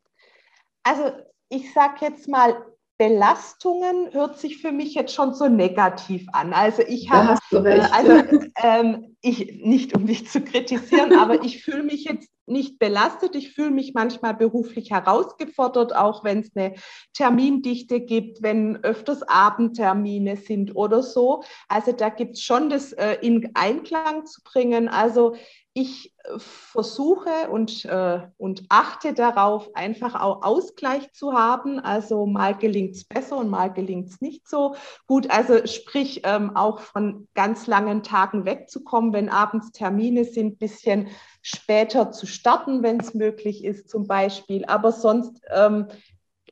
Also 0.83 1.11
ich 1.49 1.73
sage 1.73 1.97
jetzt 2.01 2.27
mal, 2.27 2.65
Belastungen 2.97 4.11
hört 4.11 4.39
sich 4.39 4.57
für 4.57 4.71
mich 4.71 4.95
jetzt 4.95 5.13
schon 5.13 5.33
so 5.33 5.47
negativ 5.47 6.25
an. 6.33 6.53
Also 6.53 6.81
ich 6.81 7.11
habe, 7.11 7.37
äh, 7.51 7.81
also 7.91 8.23
ähm, 8.63 9.15
ich 9.21 9.61
nicht 9.63 9.95
um 9.95 10.07
dich 10.07 10.27
zu 10.27 10.41
kritisieren, 10.41 11.13
aber 11.17 11.43
ich 11.43 11.63
fühle 11.63 11.83
mich 11.83 12.05
jetzt 12.05 12.29
nicht 12.47 12.79
belastet. 12.79 13.35
Ich 13.35 13.53
fühle 13.53 13.71
mich 13.71 13.93
manchmal 13.93 14.33
beruflich 14.33 14.91
herausgefordert, 14.91 15.95
auch 15.95 16.23
wenn 16.23 16.39
es 16.39 16.55
eine 16.55 16.73
Termindichte 17.13 17.99
gibt, 17.99 18.41
wenn 18.41 18.77
öfters 18.83 19.21
Abendtermine 19.21 20.37
sind 20.37 20.75
oder 20.75 21.03
so. 21.03 21.43
Also 21.67 21.91
da 21.91 22.09
gibt 22.09 22.35
es 22.35 22.41
schon 22.41 22.69
das 22.69 22.93
äh, 22.93 23.17
in 23.21 23.51
Einklang 23.53 24.25
zu 24.25 24.41
bringen. 24.43 24.87
Also 24.87 25.35
ich 25.77 26.11
äh, 26.23 26.39
versuche 26.39 27.49
und, 27.51 27.85
äh, 27.85 28.21
und 28.37 28.63
achte 28.67 29.13
darauf, 29.13 29.69
einfach 29.75 30.19
auch 30.19 30.41
Ausgleich 30.41 31.11
zu 31.13 31.33
haben. 31.33 31.79
Also 31.79 32.25
mal 32.25 32.57
gelingt 32.57 32.95
es 32.95 33.05
besser 33.05 33.37
und 33.37 33.49
mal 33.49 33.71
gelingt 33.71 34.09
es 34.09 34.19
nicht 34.19 34.49
so 34.49 34.75
gut. 35.05 35.29
Also 35.29 35.67
sprich, 35.67 36.21
ähm, 36.23 36.55
auch 36.55 36.79
von 36.79 37.27
ganz 37.35 37.67
langen 37.67 38.01
Tagen 38.01 38.45
wegzukommen, 38.45 39.13
wenn 39.13 39.29
abends 39.29 39.71
Termine 39.71 40.25
sind, 40.25 40.53
ein 40.53 40.57
bisschen 40.57 41.09
später 41.43 42.11
zu 42.11 42.25
starten, 42.25 42.81
wenn 42.81 42.99
es 42.99 43.13
möglich 43.13 43.63
ist 43.63 43.87
zum 43.87 44.07
Beispiel. 44.07 44.65
Aber 44.65 44.91
sonst 44.91 45.39
ähm, 45.53 45.87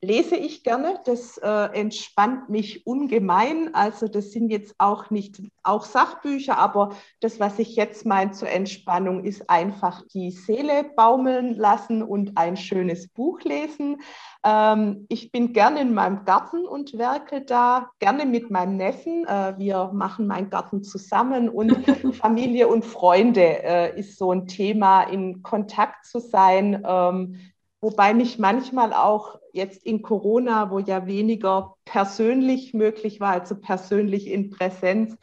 lese 0.02 0.36
ich 0.36 0.64
gerne. 0.64 1.00
Das 1.06 1.38
äh, 1.38 1.48
entspannt 1.48 2.50
mich 2.50 2.86
ungemein. 2.86 3.74
Also 3.74 4.08
das 4.08 4.32
sind 4.32 4.50
jetzt 4.50 4.76
auch 4.78 5.10
nicht 5.10 5.42
auch 5.64 5.86
Sachbücher, 5.86 6.58
aber 6.58 6.96
das, 7.22 7.40
was 7.40 7.60
ich 7.60 7.76
jetzt 7.76 8.06
meine 8.06 8.32
zur 8.32 8.50
Entspannung, 8.50 9.24
ist 9.24 9.50
einfach 9.50 10.04
die 10.14 10.32
Seele 10.32 10.84
baumeln 10.96 11.56
lassen 11.56 12.04
und 12.04 12.38
ein 12.38 12.58
schönes 12.58 13.08
Buch 13.08 13.42
lesen. 13.42 13.98
Ähm, 14.44 15.06
ich 15.10 15.32
bin 15.32 15.54
gerne 15.54 15.82
in 15.82 15.94
meinem 15.94 16.24
Garten 16.24 16.66
und 16.66 16.98
werke 16.98 17.42
da 17.42 17.90
gerne 18.00 18.26
mit 18.26 18.52
meinem 18.52 18.78
Neffen. 18.78 19.26
Äh, 19.26 19.56
wir 19.58 19.92
machen 19.94 20.28
meinen 20.28 20.50
Garten 20.50 20.84
zusammen 20.84 21.50
und 21.50 21.72
Familie 22.16 22.68
und 22.68 22.86
Freunde 22.86 23.64
äh, 23.64 24.00
ist 24.00 24.18
so 24.18 24.32
ein 24.32 24.48
Thema, 24.48 25.04
in 25.04 25.42
Kontakt 25.42 26.06
zu 26.06 26.20
sein. 26.20 26.84
Ähm, 26.88 27.40
Wobei 27.86 28.16
mich 28.16 28.40
manchmal 28.40 28.94
auch 28.94 29.40
jetzt 29.54 29.86
in 29.86 30.02
Corona, 30.02 30.72
wo 30.72 30.80
ja 30.80 31.06
weniger 31.06 31.76
persönlich 31.86 32.74
möglich 32.74 33.20
war, 33.20 33.34
also 33.34 33.56
persönlich 33.56 34.26
in 34.26 34.50
Präsenz, 34.50 35.16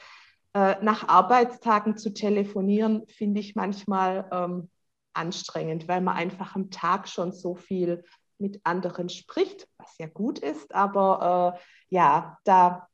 äh, 0.54 0.76
nach 0.80 1.08
Arbeitstagen 1.08 1.96
zu 1.96 2.14
telefonieren, 2.14 3.04
finde 3.08 3.40
ich 3.40 3.56
manchmal 3.56 4.28
ähm, 4.30 4.70
anstrengend, 5.12 5.88
weil 5.88 6.02
man 6.02 6.14
einfach 6.14 6.54
am 6.54 6.70
Tag 6.70 7.08
schon 7.08 7.32
so 7.32 7.56
viel 7.56 8.04
mit 8.38 8.60
anderen 8.62 9.08
spricht, 9.08 9.66
was 9.78 9.98
ja 9.98 10.06
gut 10.06 10.38
ist. 10.38 10.72
Aber 10.72 11.58
äh, 11.58 11.60
ja, 11.88 12.38
da 12.44 12.86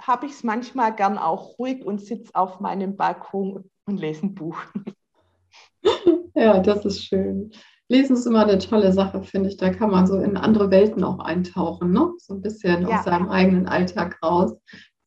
habe 0.00 0.26
ich 0.26 0.34
es 0.34 0.44
manchmal 0.44 0.94
gern 0.94 1.18
auch 1.18 1.58
ruhig 1.58 1.84
und 1.84 2.00
sitze 2.00 2.32
auf 2.32 2.60
meinem 2.60 2.96
Balkon 2.96 3.68
und 3.86 3.96
lese 3.96 4.26
ein 4.26 4.36
Buch. 4.36 4.56
Ja, 6.38 6.60
das 6.60 6.84
ist 6.84 7.02
schön. 7.02 7.50
Lesen 7.88 8.16
ist 8.16 8.26
immer 8.26 8.46
eine 8.46 8.58
tolle 8.58 8.92
Sache, 8.92 9.22
finde 9.22 9.48
ich. 9.48 9.56
Da 9.56 9.70
kann 9.70 9.90
man 9.90 10.06
so 10.06 10.18
in 10.18 10.36
andere 10.36 10.70
Welten 10.70 11.04
auch 11.04 11.20
eintauchen, 11.20 11.92
ne? 11.92 12.12
so 12.18 12.34
ein 12.34 12.40
bisschen 12.40 12.88
ja. 12.88 12.98
aus 12.98 13.04
seinem 13.04 13.28
eigenen 13.28 13.68
Alltag 13.68 14.20
raus. 14.22 14.56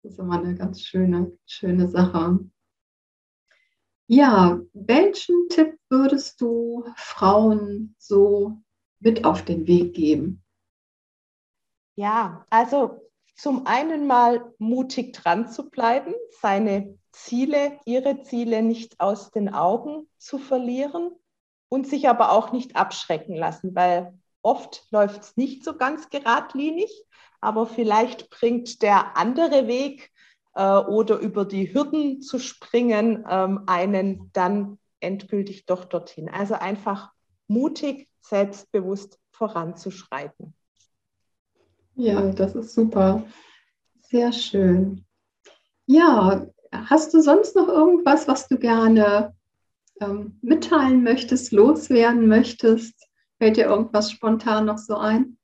Das 0.01 0.13
ist 0.13 0.19
immer 0.19 0.39
eine 0.39 0.55
ganz 0.55 0.81
schöne, 0.81 1.37
schöne 1.45 1.89
Sache. 1.89 2.39
Ja, 4.07 4.59
welchen 4.73 5.49
Tipp 5.49 5.77
würdest 5.89 6.39
du 6.39 6.85
Frauen 6.95 7.95
so 7.97 8.57
mit 8.99 9.25
auf 9.25 9.43
den 9.43 9.67
Weg 9.67 9.93
geben? 9.93 10.41
Ja, 11.95 12.45
also 12.49 13.01
zum 13.35 13.67
einen 13.67 14.07
mal 14.07 14.53
mutig 14.57 15.13
dran 15.13 15.49
zu 15.49 15.69
bleiben, 15.69 16.13
seine 16.41 16.97
Ziele, 17.11 17.77
ihre 17.85 18.21
Ziele 18.23 18.61
nicht 18.61 18.99
aus 19.01 19.31
den 19.31 19.53
Augen 19.53 20.07
zu 20.17 20.37
verlieren 20.37 21.11
und 21.69 21.87
sich 21.87 22.09
aber 22.09 22.31
auch 22.31 22.51
nicht 22.51 22.75
abschrecken 22.75 23.35
lassen, 23.35 23.75
weil 23.75 24.13
oft 24.41 24.85
läuft 24.91 25.21
es 25.21 25.37
nicht 25.37 25.63
so 25.63 25.77
ganz 25.77 26.09
geradlinig, 26.09 26.91
aber 27.41 27.65
vielleicht 27.65 28.29
bringt 28.29 28.81
der 28.81 29.15
andere 29.17 29.67
Weg 29.67 30.11
äh, 30.55 30.77
oder 30.77 31.19
über 31.19 31.45
die 31.45 31.73
Hürden 31.73 32.21
zu 32.21 32.39
springen 32.39 33.25
ähm, 33.29 33.63
einen 33.67 34.29
dann 34.33 34.79
endgültig 34.99 35.65
doch 35.65 35.85
dorthin. 35.85 36.29
Also 36.29 36.55
einfach 36.55 37.11
mutig, 37.47 38.09
selbstbewusst 38.21 39.17
voranzuschreiten. 39.31 40.53
Ja, 41.95 42.31
das 42.31 42.55
ist 42.55 42.73
super. 42.73 43.23
Sehr 44.01 44.31
schön. 44.31 45.05
Ja, 45.85 46.45
hast 46.71 47.13
du 47.13 47.21
sonst 47.21 47.55
noch 47.55 47.67
irgendwas, 47.67 48.27
was 48.27 48.47
du 48.47 48.57
gerne 48.57 49.35
ähm, 50.01 50.37
mitteilen 50.41 51.03
möchtest, 51.03 51.51
loswerden 51.51 52.27
möchtest? 52.27 53.07
Fällt 53.37 53.57
dir 53.57 53.65
irgendwas 53.65 54.11
spontan 54.11 54.65
noch 54.65 54.77
so 54.77 54.95
ein? 54.95 55.37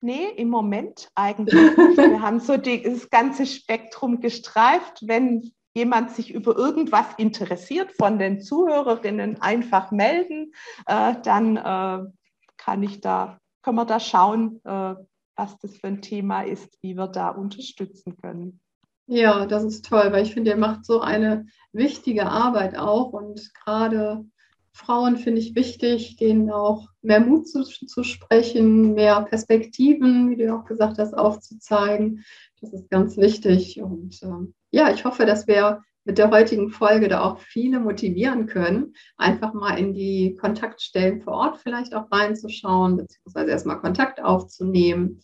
Nee, 0.00 0.28
im 0.36 0.50
Moment 0.50 1.08
eigentlich 1.14 1.54
nicht. 1.54 1.96
Wir 1.96 2.20
haben 2.20 2.38
so 2.38 2.58
die, 2.58 2.82
das 2.82 3.08
ganze 3.08 3.46
Spektrum 3.46 4.20
gestreift. 4.20 4.98
Wenn 5.00 5.52
jemand 5.74 6.10
sich 6.10 6.32
über 6.32 6.56
irgendwas 6.56 7.06
interessiert, 7.16 7.90
von 7.92 8.18
den 8.18 8.40
Zuhörerinnen 8.40 9.40
einfach 9.40 9.90
melden, 9.90 10.52
äh, 10.86 11.14
dann 11.22 11.56
äh, 11.56 12.10
kann 12.58 12.82
ich 12.82 13.00
da, 13.00 13.38
können 13.62 13.76
wir 13.76 13.86
da 13.86 13.98
schauen, 13.98 14.60
äh, 14.64 14.94
was 15.36 15.58
das 15.58 15.76
für 15.78 15.88
ein 15.88 16.02
Thema 16.02 16.42
ist, 16.42 16.78
wie 16.82 16.94
wir 16.94 17.08
da 17.08 17.30
unterstützen 17.30 18.16
können. 18.18 18.60
Ja, 19.06 19.44
das 19.46 19.64
ist 19.64 19.84
toll, 19.84 20.12
weil 20.12 20.24
ich 20.24 20.32
finde, 20.32 20.52
ihr 20.52 20.56
macht 20.56 20.86
so 20.86 21.00
eine 21.00 21.46
wichtige 21.72 22.26
Arbeit 22.26 22.76
auch 22.76 23.12
und 23.12 23.52
gerade 23.54 24.24
Frauen 24.72 25.18
finde 25.18 25.40
ich 25.40 25.54
wichtig, 25.54 26.16
denen 26.16 26.50
auch 26.50 26.88
mehr 27.02 27.20
Mut 27.20 27.48
zu, 27.48 27.62
zu 27.62 28.02
sprechen, 28.02 28.94
mehr 28.94 29.22
Perspektiven, 29.22 30.30
wie 30.30 30.36
du 30.36 30.54
auch 30.54 30.64
gesagt 30.64 30.98
hast, 30.98 31.14
aufzuzeigen. 31.14 32.24
Das 32.60 32.72
ist 32.72 32.90
ganz 32.90 33.16
wichtig. 33.16 33.80
Und 33.80 34.20
äh, 34.22 34.52
ja, 34.70 34.90
ich 34.90 35.04
hoffe, 35.04 35.26
dass 35.26 35.46
wir 35.46 35.82
mit 36.04 36.18
der 36.18 36.30
heutigen 36.30 36.70
Folge 36.70 37.08
da 37.08 37.22
auch 37.22 37.38
viele 37.38 37.80
motivieren 37.80 38.46
können, 38.46 38.94
einfach 39.16 39.54
mal 39.54 39.78
in 39.78 39.94
die 39.94 40.34
Kontaktstellen 40.40 41.20
vor 41.20 41.34
Ort 41.34 41.58
vielleicht 41.58 41.94
auch 41.94 42.10
reinzuschauen, 42.10 42.96
beziehungsweise 42.96 43.50
erstmal 43.50 43.80
Kontakt 43.80 44.22
aufzunehmen 44.22 45.20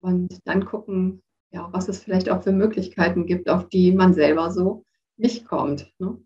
und 0.00 0.38
dann 0.44 0.64
gucken, 0.64 1.22
ja, 1.54 1.68
was 1.72 1.88
es 1.88 2.02
vielleicht 2.02 2.28
auch 2.28 2.42
für 2.42 2.52
Möglichkeiten 2.52 3.26
gibt, 3.26 3.48
auf 3.48 3.68
die 3.68 3.92
man 3.92 4.12
selber 4.12 4.50
so 4.50 4.84
nicht 5.16 5.46
kommt. 5.46 5.92
Ne? 5.98 6.18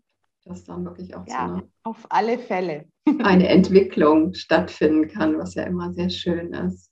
Dass 0.43 0.63
dann 0.63 0.83
wirklich 0.83 1.15
auch 1.15 1.25
ja, 1.27 1.47
so 1.47 1.53
eine, 1.53 1.69
auf 1.83 2.07
alle 2.09 2.39
Fälle 2.39 2.85
eine 3.23 3.47
Entwicklung 3.47 4.33
stattfinden 4.33 5.07
kann, 5.07 5.37
was 5.37 5.53
ja 5.53 5.63
immer 5.63 5.93
sehr 5.93 6.09
schön 6.09 6.53
ist. 6.53 6.91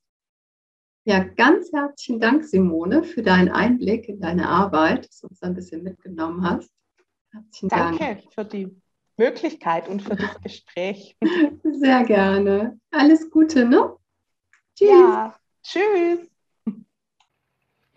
Ja, 1.05 1.23
ganz 1.23 1.71
herzlichen 1.73 2.19
Dank, 2.19 2.43
Simone, 2.43 3.03
für 3.03 3.23
deinen 3.23 3.49
Einblick 3.49 4.07
in 4.07 4.19
deine 4.19 4.47
Arbeit, 4.47 5.07
dass 5.07 5.21
du 5.21 5.27
uns 5.27 5.41
ein 5.41 5.55
bisschen 5.55 5.81
mitgenommen 5.81 6.43
hast. 6.43 6.69
Herzlichen 7.31 7.69
Danke 7.69 7.97
Dank. 7.97 8.33
für 8.33 8.45
die 8.45 8.81
Möglichkeit 9.15 9.87
und 9.87 10.01
für 10.01 10.15
das 10.15 10.39
Gespräch. 10.41 11.17
Sehr 11.63 12.03
gerne. 12.03 12.79
Alles 12.91 13.31
Gute, 13.31 13.65
ne? 13.65 13.95
Tschüss. 14.75 14.89
Ja, 14.89 15.35
tschüss. 15.63 16.29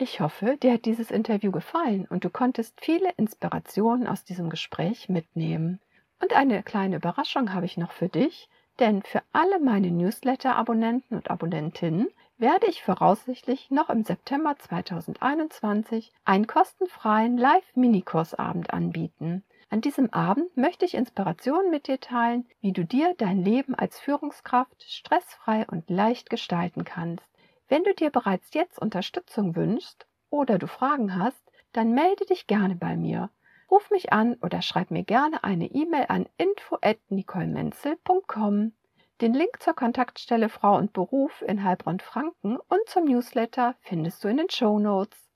Ich 0.02 0.18
hoffe, 0.20 0.56
dir 0.56 0.72
hat 0.72 0.86
dieses 0.86 1.10
Interview 1.10 1.52
gefallen 1.52 2.06
und 2.08 2.24
du 2.24 2.30
konntest 2.30 2.80
viele 2.80 3.10
Inspirationen 3.18 4.06
aus 4.06 4.24
diesem 4.24 4.48
Gespräch 4.48 5.10
mitnehmen. 5.10 5.78
Und 6.22 6.34
eine 6.34 6.62
kleine 6.62 6.96
Überraschung 6.96 7.52
habe 7.52 7.66
ich 7.66 7.76
noch 7.76 7.92
für 7.92 8.08
dich, 8.08 8.48
denn 8.78 9.02
für 9.02 9.20
alle 9.32 9.60
meine 9.60 9.90
Newsletter-Abonnenten 9.90 11.16
und 11.16 11.30
Abonnentinnen 11.30 12.08
werde 12.38 12.66
ich 12.66 12.82
voraussichtlich 12.82 13.70
noch 13.70 13.90
im 13.90 14.02
September 14.02 14.56
2021 14.58 16.14
einen 16.24 16.46
kostenfreien 16.46 17.36
Live-Minikursabend 17.36 18.72
anbieten. 18.72 19.44
An 19.68 19.82
diesem 19.82 20.10
Abend 20.14 20.56
möchte 20.56 20.86
ich 20.86 20.94
Inspirationen 20.94 21.70
mit 21.70 21.88
dir 21.88 22.00
teilen, 22.00 22.48
wie 22.62 22.72
du 22.72 22.86
dir 22.86 23.14
dein 23.18 23.44
Leben 23.44 23.74
als 23.74 24.00
Führungskraft 24.00 24.82
stressfrei 24.82 25.66
und 25.70 25.90
leicht 25.90 26.30
gestalten 26.30 26.84
kannst. 26.84 27.29
Wenn 27.70 27.84
du 27.84 27.94
dir 27.94 28.10
bereits 28.10 28.52
jetzt 28.52 28.78
Unterstützung 28.80 29.54
wünschst 29.54 30.08
oder 30.28 30.58
du 30.58 30.66
Fragen 30.66 31.16
hast, 31.16 31.40
dann 31.72 31.94
melde 31.94 32.26
dich 32.26 32.48
gerne 32.48 32.74
bei 32.74 32.96
mir. 32.96 33.30
Ruf 33.70 33.92
mich 33.92 34.12
an 34.12 34.34
oder 34.42 34.60
schreib 34.60 34.90
mir 34.90 35.04
gerne 35.04 35.44
eine 35.44 35.66
E-Mail 35.66 36.06
an 36.08 36.26
info@nicolemenzel.com. 36.36 38.72
Den 39.20 39.34
Link 39.34 39.62
zur 39.62 39.74
Kontaktstelle 39.74 40.48
Frau 40.48 40.78
und 40.78 40.92
Beruf 40.92 41.42
in 41.42 41.62
Heilbronn-Franken 41.62 42.56
und 42.56 42.88
zum 42.88 43.04
Newsletter 43.04 43.76
findest 43.82 44.24
du 44.24 44.28
in 44.28 44.38
den 44.38 44.50
Show 44.50 44.80
Notes. 44.80 45.30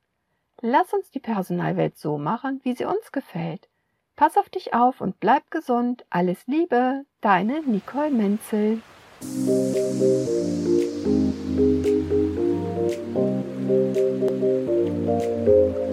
Lass 0.61 0.93
uns 0.93 1.13
die 1.13 1.21
Personalwelt 1.21 1.97
so 1.97 2.19
machen, 2.19 2.61
wie 2.65 2.75
sie 2.75 2.85
uns 2.85 3.13
gefällt. 3.13 3.69
Pass 4.17 4.37
auf 4.37 4.49
dich 4.49 4.75
auf 4.75 5.01
und 5.01 5.21
bleib 5.21 5.53
gesund. 5.53 6.05
Alles 6.11 6.45
Liebe, 6.49 7.05
deine 7.21 7.61
Nicole 7.61 8.11
Menzel. 8.11 8.83
thank 11.57 11.87
you 15.47 15.84